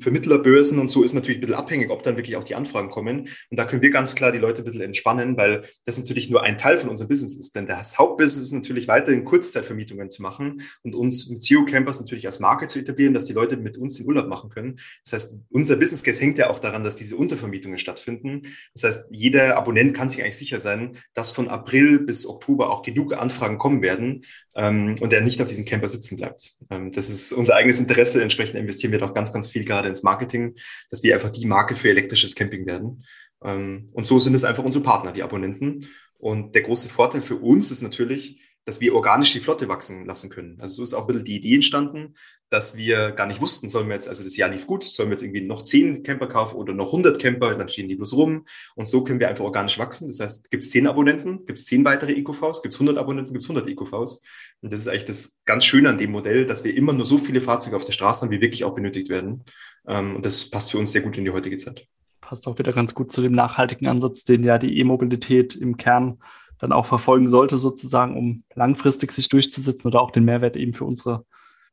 Vermittlerbörsen 0.00 0.78
und 0.78 0.88
so 0.88 1.02
ist 1.02 1.14
natürlich 1.14 1.38
ein 1.38 1.40
bisschen 1.40 1.56
abhängig, 1.56 1.88
ob 1.88 2.02
dann 2.02 2.16
wirklich 2.16 2.36
auch 2.36 2.44
die 2.44 2.54
Anfragen 2.54 2.90
kommen. 2.90 3.20
Und 3.20 3.58
da 3.58 3.64
können 3.64 3.80
wir 3.80 3.88
ganz 3.88 4.14
klar 4.14 4.30
die 4.30 4.38
Leute 4.38 4.60
ein 4.60 4.64
bisschen 4.64 4.82
entspannen, 4.82 5.38
weil 5.38 5.62
das 5.86 5.96
natürlich 5.96 6.28
nur 6.28 6.42
ein 6.42 6.58
Teil 6.58 6.76
von 6.76 6.90
unserem 6.90 7.08
Business 7.08 7.34
ist. 7.36 7.56
Denn 7.56 7.66
das 7.66 7.98
Hauptbusiness 7.98 8.48
ist 8.48 8.52
natürlich 8.52 8.86
weiterhin 8.86 9.24
Kurzzeitvermietungen 9.24 10.10
zu 10.10 10.20
machen 10.20 10.60
und 10.82 10.94
uns 10.94 11.30
mit 11.30 11.42
CEO 11.42 11.64
Campers 11.64 11.98
natürlich 11.98 12.26
als 12.26 12.38
Marke 12.38 12.66
zu 12.66 12.78
etablieren, 12.78 13.14
dass 13.14 13.24
die 13.24 13.32
Leute 13.32 13.56
mit 13.56 13.78
uns 13.78 13.96
den 13.96 14.06
Urlaub 14.06 14.28
machen 14.28 14.50
können. 14.50 14.78
Das 15.04 15.14
heißt, 15.14 15.38
unser 15.48 15.76
Business 15.76 16.02
Case 16.04 16.20
hängt 16.20 16.36
ja 16.36 16.50
auch 16.50 16.58
daran, 16.58 16.84
dass 16.84 16.96
diese 16.96 17.16
Untervermietungen 17.16 17.78
stattfinden. 17.78 18.42
Das 18.74 18.84
heißt, 18.84 19.08
jeder 19.10 19.56
Abonnent 19.56 19.94
kann 19.94 20.10
sich 20.10 20.22
eigentlich 20.22 20.36
sicher 20.36 20.60
sein, 20.60 20.98
dass 21.14 21.32
von 21.32 21.48
April 21.48 22.00
bis 22.00 22.26
Oktober 22.26 22.70
auch 22.70 22.82
genug 22.82 23.14
Anfragen 23.14 23.56
kommen 23.56 23.80
werden, 23.80 24.17
ähm, 24.54 24.96
und 25.00 25.12
der 25.12 25.20
nicht 25.20 25.40
auf 25.40 25.48
diesem 25.48 25.64
Camper 25.64 25.88
sitzen 25.88 26.16
bleibt. 26.16 26.56
Ähm, 26.70 26.92
das 26.92 27.08
ist 27.08 27.32
unser 27.32 27.56
eigenes 27.56 27.80
Interesse. 27.80 28.22
Entsprechend 28.22 28.56
investieren 28.56 28.92
wir 28.92 28.98
doch 28.98 29.14
ganz, 29.14 29.32
ganz 29.32 29.48
viel 29.48 29.64
gerade 29.64 29.88
ins 29.88 30.02
Marketing, 30.02 30.54
dass 30.90 31.02
wir 31.02 31.14
einfach 31.14 31.30
die 31.30 31.46
Marke 31.46 31.76
für 31.76 31.90
elektrisches 31.90 32.34
Camping 32.34 32.66
werden. 32.66 33.04
Ähm, 33.42 33.86
und 33.92 34.06
so 34.06 34.18
sind 34.18 34.34
es 34.34 34.44
einfach 34.44 34.64
unsere 34.64 34.84
Partner, 34.84 35.12
die 35.12 35.22
Abonnenten. 35.22 35.86
Und 36.18 36.54
der 36.54 36.62
große 36.62 36.88
Vorteil 36.88 37.22
für 37.22 37.36
uns 37.36 37.70
ist 37.70 37.82
natürlich, 37.82 38.40
dass 38.68 38.82
wir 38.82 38.94
organisch 38.94 39.32
die 39.32 39.40
Flotte 39.40 39.66
wachsen 39.66 40.04
lassen 40.04 40.28
können. 40.28 40.60
Also 40.60 40.76
so 40.76 40.82
ist 40.82 40.92
auch 40.92 41.04
ein 41.04 41.06
bisschen 41.06 41.24
die 41.24 41.36
Idee 41.36 41.54
entstanden, 41.54 42.12
dass 42.50 42.76
wir 42.76 43.12
gar 43.12 43.26
nicht 43.26 43.40
wussten, 43.40 43.70
sollen 43.70 43.88
wir 43.88 43.94
jetzt, 43.94 44.08
also 44.08 44.22
das 44.22 44.36
Jahr 44.36 44.50
lief 44.50 44.66
gut, 44.66 44.84
sollen 44.84 45.08
wir 45.08 45.14
jetzt 45.14 45.22
irgendwie 45.22 45.40
noch 45.40 45.62
zehn 45.62 46.02
Camper 46.02 46.26
kaufen 46.26 46.56
oder 46.56 46.74
noch 46.74 46.88
100 46.88 47.18
Camper, 47.18 47.54
dann 47.54 47.70
stehen 47.70 47.88
die 47.88 47.96
bloß 47.96 48.12
rum. 48.12 48.44
Und 48.74 48.86
so 48.86 49.04
können 49.04 49.20
wir 49.20 49.28
einfach 49.30 49.46
organisch 49.46 49.78
wachsen. 49.78 50.06
Das 50.08 50.20
heißt, 50.20 50.50
gibt 50.50 50.64
es 50.64 50.70
zehn 50.70 50.86
Abonnenten, 50.86 51.46
gibt 51.46 51.58
es 51.58 51.64
zehn 51.64 51.82
weitere 51.86 52.12
EcoVs, 52.12 52.60
gibt 52.60 52.74
es 52.74 52.80
100 52.80 52.98
Abonnenten, 52.98 53.32
gibt 53.32 53.42
es 53.42 53.48
100 53.48 53.66
EcoVs. 53.70 54.22
Und 54.60 54.70
das 54.70 54.80
ist 54.80 54.88
eigentlich 54.88 55.06
das 55.06 55.38
ganz 55.46 55.64
Schöne 55.64 55.88
an 55.88 55.96
dem 55.96 56.10
Modell, 56.10 56.44
dass 56.44 56.62
wir 56.62 56.76
immer 56.76 56.92
nur 56.92 57.06
so 57.06 57.16
viele 57.16 57.40
Fahrzeuge 57.40 57.74
auf 57.74 57.84
der 57.84 57.92
Straße 57.92 58.26
haben, 58.26 58.32
wie 58.32 58.42
wirklich 58.42 58.64
auch 58.64 58.74
benötigt 58.74 59.08
werden. 59.08 59.44
Ähm, 59.86 60.16
und 60.16 60.26
das 60.26 60.50
passt 60.50 60.72
für 60.72 60.78
uns 60.78 60.92
sehr 60.92 61.00
gut 61.00 61.16
in 61.16 61.24
die 61.24 61.30
heutige 61.30 61.56
Zeit. 61.56 61.86
Passt 62.20 62.46
auch 62.46 62.58
wieder 62.58 62.74
ganz 62.74 62.94
gut 62.94 63.12
zu 63.12 63.22
dem 63.22 63.32
nachhaltigen 63.32 63.86
Ansatz, 63.86 64.24
den 64.24 64.44
ja 64.44 64.58
die 64.58 64.78
E-Mobilität 64.78 65.54
im 65.54 65.78
Kern 65.78 66.18
dann 66.58 66.72
auch 66.72 66.86
verfolgen 66.86 67.30
sollte, 67.30 67.56
sozusagen, 67.56 68.16
um 68.16 68.44
langfristig 68.54 69.12
sich 69.12 69.28
durchzusetzen 69.28 69.88
oder 69.88 70.00
auch 70.00 70.10
den 70.10 70.24
Mehrwert 70.24 70.56
eben 70.56 70.72
für 70.72 70.84
unsere, 70.84 71.24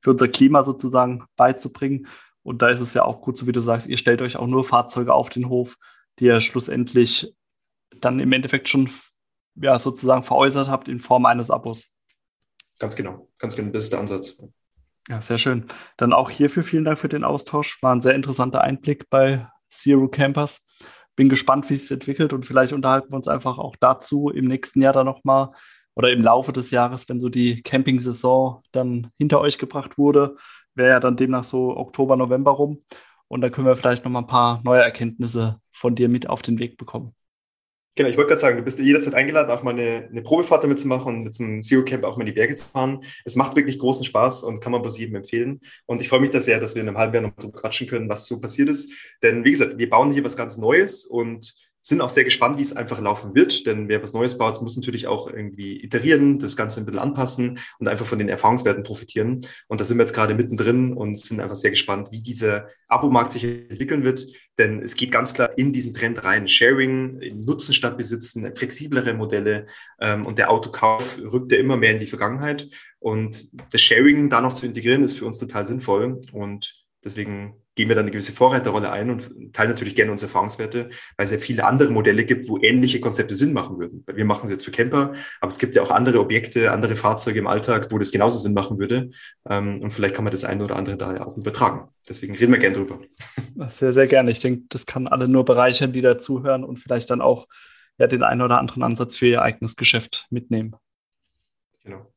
für 0.02 0.12
unser 0.12 0.28
Klima 0.28 0.64
sozusagen 0.64 1.26
beizubringen. 1.36 2.08
Und 2.44 2.62
da 2.62 2.70
ist 2.70 2.82
es 2.82 2.94
ja 2.94 3.04
auch 3.04 3.22
gut, 3.22 3.38
so 3.38 3.48
wie 3.48 3.52
du 3.52 3.62
sagst, 3.62 3.88
ihr 3.88 3.98
stellt 3.98 4.22
euch 4.22 4.38
auch 4.38 4.48
nur 4.48 4.64
Fahrzeuge 4.64 5.14
auf 5.14 5.30
den 5.30 5.50
Hof, 5.50 5.78
die 6.20 6.26
ihr 6.26 6.42
schlussendlich 6.42 7.34
dann 8.02 8.20
im 8.20 8.32
Endeffekt 8.32 8.70
schon 8.70 8.90
ja, 9.56 9.80
sozusagen 9.80 10.24
veräußert 10.24 10.70
habt 10.70 10.88
in 10.88 11.00
Form 11.00 11.26
eines 11.26 11.50
Abos. 11.50 11.90
Ganz 12.78 12.96
genau, 12.96 13.30
ganz 13.38 13.56
genau, 13.56 13.72
das 13.72 13.84
ist 13.84 13.94
der 13.94 14.00
Ansatz. 14.00 14.38
Ja, 15.08 15.22
sehr 15.22 15.38
schön. 15.38 15.66
Dann 15.98 16.14
auch 16.14 16.30
hierfür 16.30 16.64
vielen 16.64 16.84
Dank 16.84 17.00
für 17.00 17.10
den 17.10 17.24
Austausch. 17.24 17.82
War 17.82 17.94
ein 17.94 18.02
sehr 18.02 18.16
interessanter 18.16 18.62
Einblick 18.62 19.10
bei 19.10 19.48
Zero 19.70 20.08
Campers 20.08 20.66
bin 21.16 21.30
gespannt, 21.30 21.70
wie 21.70 21.76
es 21.76 21.84
sich 21.84 21.92
entwickelt 21.92 22.34
und 22.34 22.46
vielleicht 22.46 22.74
unterhalten 22.74 23.12
wir 23.12 23.18
uns 23.18 23.28
einfach 23.28 23.58
auch 23.58 23.76
dazu 23.76 24.30
im 24.30 24.46
nächsten 24.46 24.82
Jahr 24.82 24.94
dann 24.94 25.06
nochmal 25.06 25.52
oder 25.96 26.12
im 26.12 26.22
Laufe 26.22 26.52
des 26.52 26.72
Jahres, 26.72 27.08
wenn 27.08 27.20
so 27.20 27.30
die 27.30 27.62
Camping-Saison 27.62 28.62
dann 28.72 29.12
hinter 29.18 29.40
euch 29.40 29.58
gebracht 29.58 29.98
wurde, 29.98 30.36
wäre 30.74 30.90
ja 30.90 31.00
dann 31.00 31.16
demnach 31.16 31.44
so 31.46 31.76
Oktober, 31.78 32.18
November 32.18 32.52
rum. 32.52 32.84
Und 33.28 33.42
da 33.42 33.50
können 33.50 33.68
wir 33.68 33.76
vielleicht 33.76 34.04
nochmal 34.04 34.24
ein 34.24 34.28
paar 34.28 34.62
neue 34.64 34.82
Erkenntnisse 34.84 35.60
von 35.72 35.96
dir 35.96 36.10
mit 36.10 36.30
auf 36.30 36.42
den 36.42 36.60
Weg 36.60 36.78
bekommen. 36.78 37.16
Genau, 37.98 38.10
ich 38.10 38.18
wollte 38.18 38.28
gerade 38.28 38.42
sagen, 38.42 38.58
du 38.58 38.64
bist 38.64 38.78
jederzeit 38.78 39.14
eingeladen, 39.14 39.50
auch 39.50 39.64
mal 39.64 39.72
eine, 39.72 40.10
eine 40.12 40.22
Probefahrt 40.22 40.66
damit 40.66 40.80
zu 40.80 40.88
machen 40.90 41.16
und 41.16 41.24
mit 41.24 41.34
zum 41.34 41.62
Zero 41.62 41.86
Camp 41.86 42.04
auch 42.04 42.18
mal 42.18 42.24
in 42.24 42.28
die 42.28 42.34
Berge 42.34 42.54
zu 42.56 42.70
fahren. 42.70 43.00
Es 43.24 43.38
macht 43.38 43.56
wirklich 43.56 43.80
großen 43.80 44.06
Spaß 44.06 44.44
und 44.44 44.60
kann 44.60 44.74
man 44.74 44.82
bloß 44.82 44.98
jedem 44.98 45.16
empfehlen. 45.16 45.62
Und 45.86 46.02
ich 46.02 46.10
freue 46.10 46.20
mich 46.20 46.30
da 46.30 46.42
sehr, 46.42 46.60
dass 46.60 46.76
wir 46.76 46.82
in 46.82 46.90
einem 46.90 46.98
halben 46.98 47.14
Jahr 47.14 47.24
noch 47.24 47.36
drüber 47.38 47.58
quatschen 47.58 47.88
können, 47.88 48.10
was 48.10 48.28
so 48.28 48.42
passiert 48.42 48.68
ist. 48.68 48.92
Denn 49.24 49.46
wie 49.46 49.52
gesagt, 49.52 49.78
wir 49.78 49.90
bauen 49.90 50.12
hier 50.12 50.26
was 50.26 50.36
ganz 50.36 50.58
Neues 50.58 51.06
und 51.06 51.56
sind 51.88 52.02
auch 52.02 52.10
sehr 52.10 52.24
gespannt, 52.24 52.58
wie 52.58 52.64
es 52.64 52.76
einfach 52.76 53.00
laufen 53.00 53.36
wird, 53.36 53.68
denn 53.68 53.88
wer 53.88 54.02
was 54.02 54.14
Neues 54.14 54.40
baut, 54.40 54.60
muss 54.60 54.76
natürlich 54.76 55.06
auch 55.06 55.28
irgendwie 55.28 55.84
iterieren, 55.84 56.40
das 56.40 56.58
Ganze 56.58 56.80
ein 56.80 56.86
bisschen 56.88 57.00
anpassen 57.00 57.60
und 57.78 57.88
einfach 57.88 58.08
von 58.08 58.18
den 58.18 58.28
Erfahrungswerten 58.28 58.82
profitieren. 58.82 59.42
Und 59.68 59.80
da 59.80 59.86
sind 59.86 59.98
wir 59.98 60.04
jetzt 60.04 60.16
gerade 60.16 60.34
mittendrin 60.34 60.94
und 60.94 61.16
sind 61.16 61.40
einfach 61.40 61.54
sehr 61.54 61.70
gespannt, 61.70 62.12
wie 62.12 62.24
dieser 62.24 62.70
Abo-Markt 62.88 63.30
sich 63.30 63.44
entwickeln 63.44 64.04
wird, 64.04 64.26
denn 64.58 64.82
es 64.82 64.96
geht 64.96 65.12
ganz 65.12 65.36
klar 65.36 65.56
in 65.60 65.74
diesen 65.74 65.94
Trend 65.94 66.24
rein. 66.24 66.48
Sharing, 66.48 67.20
Nutzen 67.46 67.76
statt 67.76 67.98
Besitzen, 67.98 68.56
flexiblere 68.56 69.14
Modelle 69.14 69.68
ähm, 70.00 70.26
und 70.26 70.40
der 70.40 70.50
Autokauf 70.50 71.20
rückt 71.20 71.52
ja 71.52 71.60
immer 71.60 71.78
mehr 71.78 71.92
in 71.92 72.00
die 72.00 72.08
Vergangenheit. 72.08 72.68
Und 72.98 73.48
das 73.72 73.82
Sharing 73.82 74.32
da 74.32 74.42
noch 74.42 74.54
zu 74.54 74.66
integrieren, 74.66 75.04
ist 75.04 75.20
für 75.20 75.28
uns 75.28 75.38
total 75.38 75.64
sinnvoll 75.64 76.20
und 76.32 76.84
deswegen 77.04 77.62
gehen 77.76 77.90
wir 77.90 77.96
dann 77.96 78.06
eine 78.06 78.12
gewisse 78.12 78.34
Vorreiterrolle 78.34 78.92
ein 78.92 79.10
und 79.10 79.54
teilen 79.54 79.70
natürlich 79.70 79.96
gerne 79.96 80.12
unsere 80.12 80.30
Erfahrungswerte, 80.30 80.90
weil 81.18 81.26
es 81.26 81.32
ja 81.32 81.38
viele 81.38 81.66
andere 81.66 81.92
Modelle 81.92 82.26
gibt, 82.26 82.48
wo 82.48 82.58
ähnliche 82.58 83.00
Konzepte 83.00 83.36
Sinn 83.36 83.54
machen 83.54 83.78
würden. 83.78 84.06
Wir 84.12 84.26
machen 84.26 84.46
es 84.46 84.52
jetzt 84.52 84.66
für 84.66 84.72
Camper, 84.72 85.14
aber 85.42 85.50
es 85.50 85.60
gibt 85.60 85.76
ja 85.76 85.82
auch 85.82 85.92
andere 85.92 86.20
Objekte, 86.20 86.72
andere 86.72 86.96
Fahrzeuge 86.96 87.40
im 87.40 87.48
Alltag, 87.48 87.90
wo 87.92 88.00
das 88.00 88.12
genauso 88.12 88.40
Sinn 88.40 88.54
machen 88.54 88.80
würde. 88.80 89.12
Ähm, 89.48 89.82
und 89.82 89.92
vielleicht 89.92 90.16
kann 90.16 90.24
man 90.24 90.32
das 90.32 90.44
eine 90.44 90.64
oder 90.64 90.76
andere 90.78 90.98
da 90.98 91.14
ja 91.14 91.26
auch 91.26 91.38
übertragen. 91.38 91.90
Deswegen 92.08 92.36
reden 92.36 92.54
wir 92.54 92.60
gerne 92.60 92.76
drüber. 92.76 93.00
Sehr, 93.70 93.94
sehr 93.94 94.08
gerne. 94.08 94.32
Ich 94.32 94.40
denke, 94.40 94.66
das 94.70 94.86
kann 94.86 95.08
alle 95.08 95.28
nur 95.28 95.46
bereichern, 95.46 95.94
die 95.94 96.02
da 96.02 96.20
zuhören 96.20 96.64
und 96.64 96.78
vielleicht 96.78 97.10
dann 97.10 97.22
auch 97.22 97.48
ja, 97.98 98.08
den 98.08 98.24
einen 98.24 98.42
oder 98.42 98.60
anderen 98.60 98.84
Ansatz 98.84 99.16
für 99.16 99.28
ihr 99.28 99.42
eigenes 99.42 99.76
Geschäft 99.76 100.28
mitnehmen. 100.30 100.76
Genau. 101.84 102.12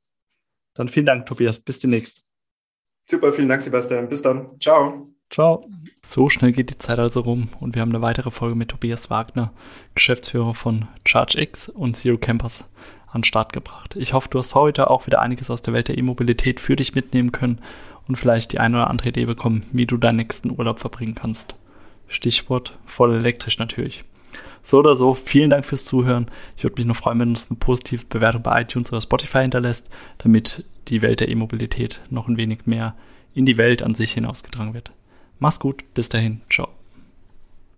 Dann 0.75 0.89
vielen 0.89 1.07
Dank, 1.07 1.27
Tobias. 1.27 1.61
Bis 1.61 1.79
demnächst. 1.79 2.25
Super, 3.03 3.33
vielen 3.33 3.49
Dank, 3.49 3.63
Sebastian. 3.63 4.09
Bis 4.09 4.23
dann. 4.23 4.61
Ciao. 4.61 5.18
Ciao. 5.31 5.69
So 6.03 6.31
schnell 6.31 6.53
geht 6.53 6.71
die 6.71 6.79
Zeit 6.79 6.99
also 6.99 7.21
rum 7.21 7.49
und 7.61 7.75
wir 7.75 7.83
haben 7.83 7.91
eine 7.91 8.01
weitere 8.01 8.31
Folge 8.31 8.57
mit 8.57 8.71
Tobias 8.71 9.11
Wagner, 9.11 9.53
Geschäftsführer 9.95 10.55
von 10.55 10.89
ChargeX 11.05 11.69
und 11.69 11.97
Zero 11.97 12.17
Campers, 12.17 12.67
an 13.09 13.21
den 13.21 13.25
Start 13.25 13.53
gebracht. 13.53 13.95
Ich 13.97 14.15
hoffe, 14.15 14.29
du 14.31 14.39
hast 14.39 14.55
heute 14.55 14.89
auch 14.89 15.07
wieder 15.07 15.21
einiges 15.21 15.51
aus 15.51 15.61
der 15.61 15.75
Welt 15.75 15.89
der 15.89 15.99
E-Mobilität 15.99 16.61
für 16.61 16.77
dich 16.77 16.95
mitnehmen 16.95 17.31
können 17.31 17.61
und 18.07 18.17
vielleicht 18.17 18.53
die 18.53 18.59
eine 18.59 18.79
oder 18.79 18.89
andere 18.89 19.11
Idee 19.11 19.27
bekommen, 19.27 19.67
wie 19.71 19.87
du 19.87 19.99
deinen 19.99 20.17
nächsten 20.17 20.51
Urlaub 20.51 20.79
verbringen 20.79 21.15
kannst. 21.15 21.55
Stichwort 22.07 22.79
voll 22.87 23.15
elektrisch 23.15 23.59
natürlich. 23.59 24.05
So 24.63 24.79
oder 24.79 24.97
so, 24.97 25.13
vielen 25.13 25.51
Dank 25.51 25.67
fürs 25.67 25.85
Zuhören. 25.85 26.31
Ich 26.57 26.65
würde 26.65 26.77
mich 26.79 26.87
nur 26.87 26.95
freuen, 26.95 27.19
wenn 27.21 27.29
du 27.29 27.33
uns 27.33 27.51
eine 27.51 27.59
positive 27.59 28.07
Bewertung 28.07 28.43
bei 28.43 28.63
iTunes 28.63 28.91
oder 28.93 29.03
Spotify 29.03 29.41
hinterlässt, 29.43 29.91
damit 30.19 30.65
die 30.89 31.03
Welt 31.03 31.21
der 31.21 31.29
E-Mobilität 31.29 32.01
noch 32.09 32.29
ein 32.29 32.39
wenig 32.39 32.61
mehr 32.65 32.95
in 33.35 33.45
die 33.45 33.59
Welt 33.59 33.83
an 33.83 33.95
sich 33.95 34.13
hinausgetragen 34.13 34.73
wird. 34.73 34.93
Mach's 35.39 35.61
gut, 35.61 35.85
bis 35.95 36.09
dahin, 36.09 36.43
ciao. 36.51 36.78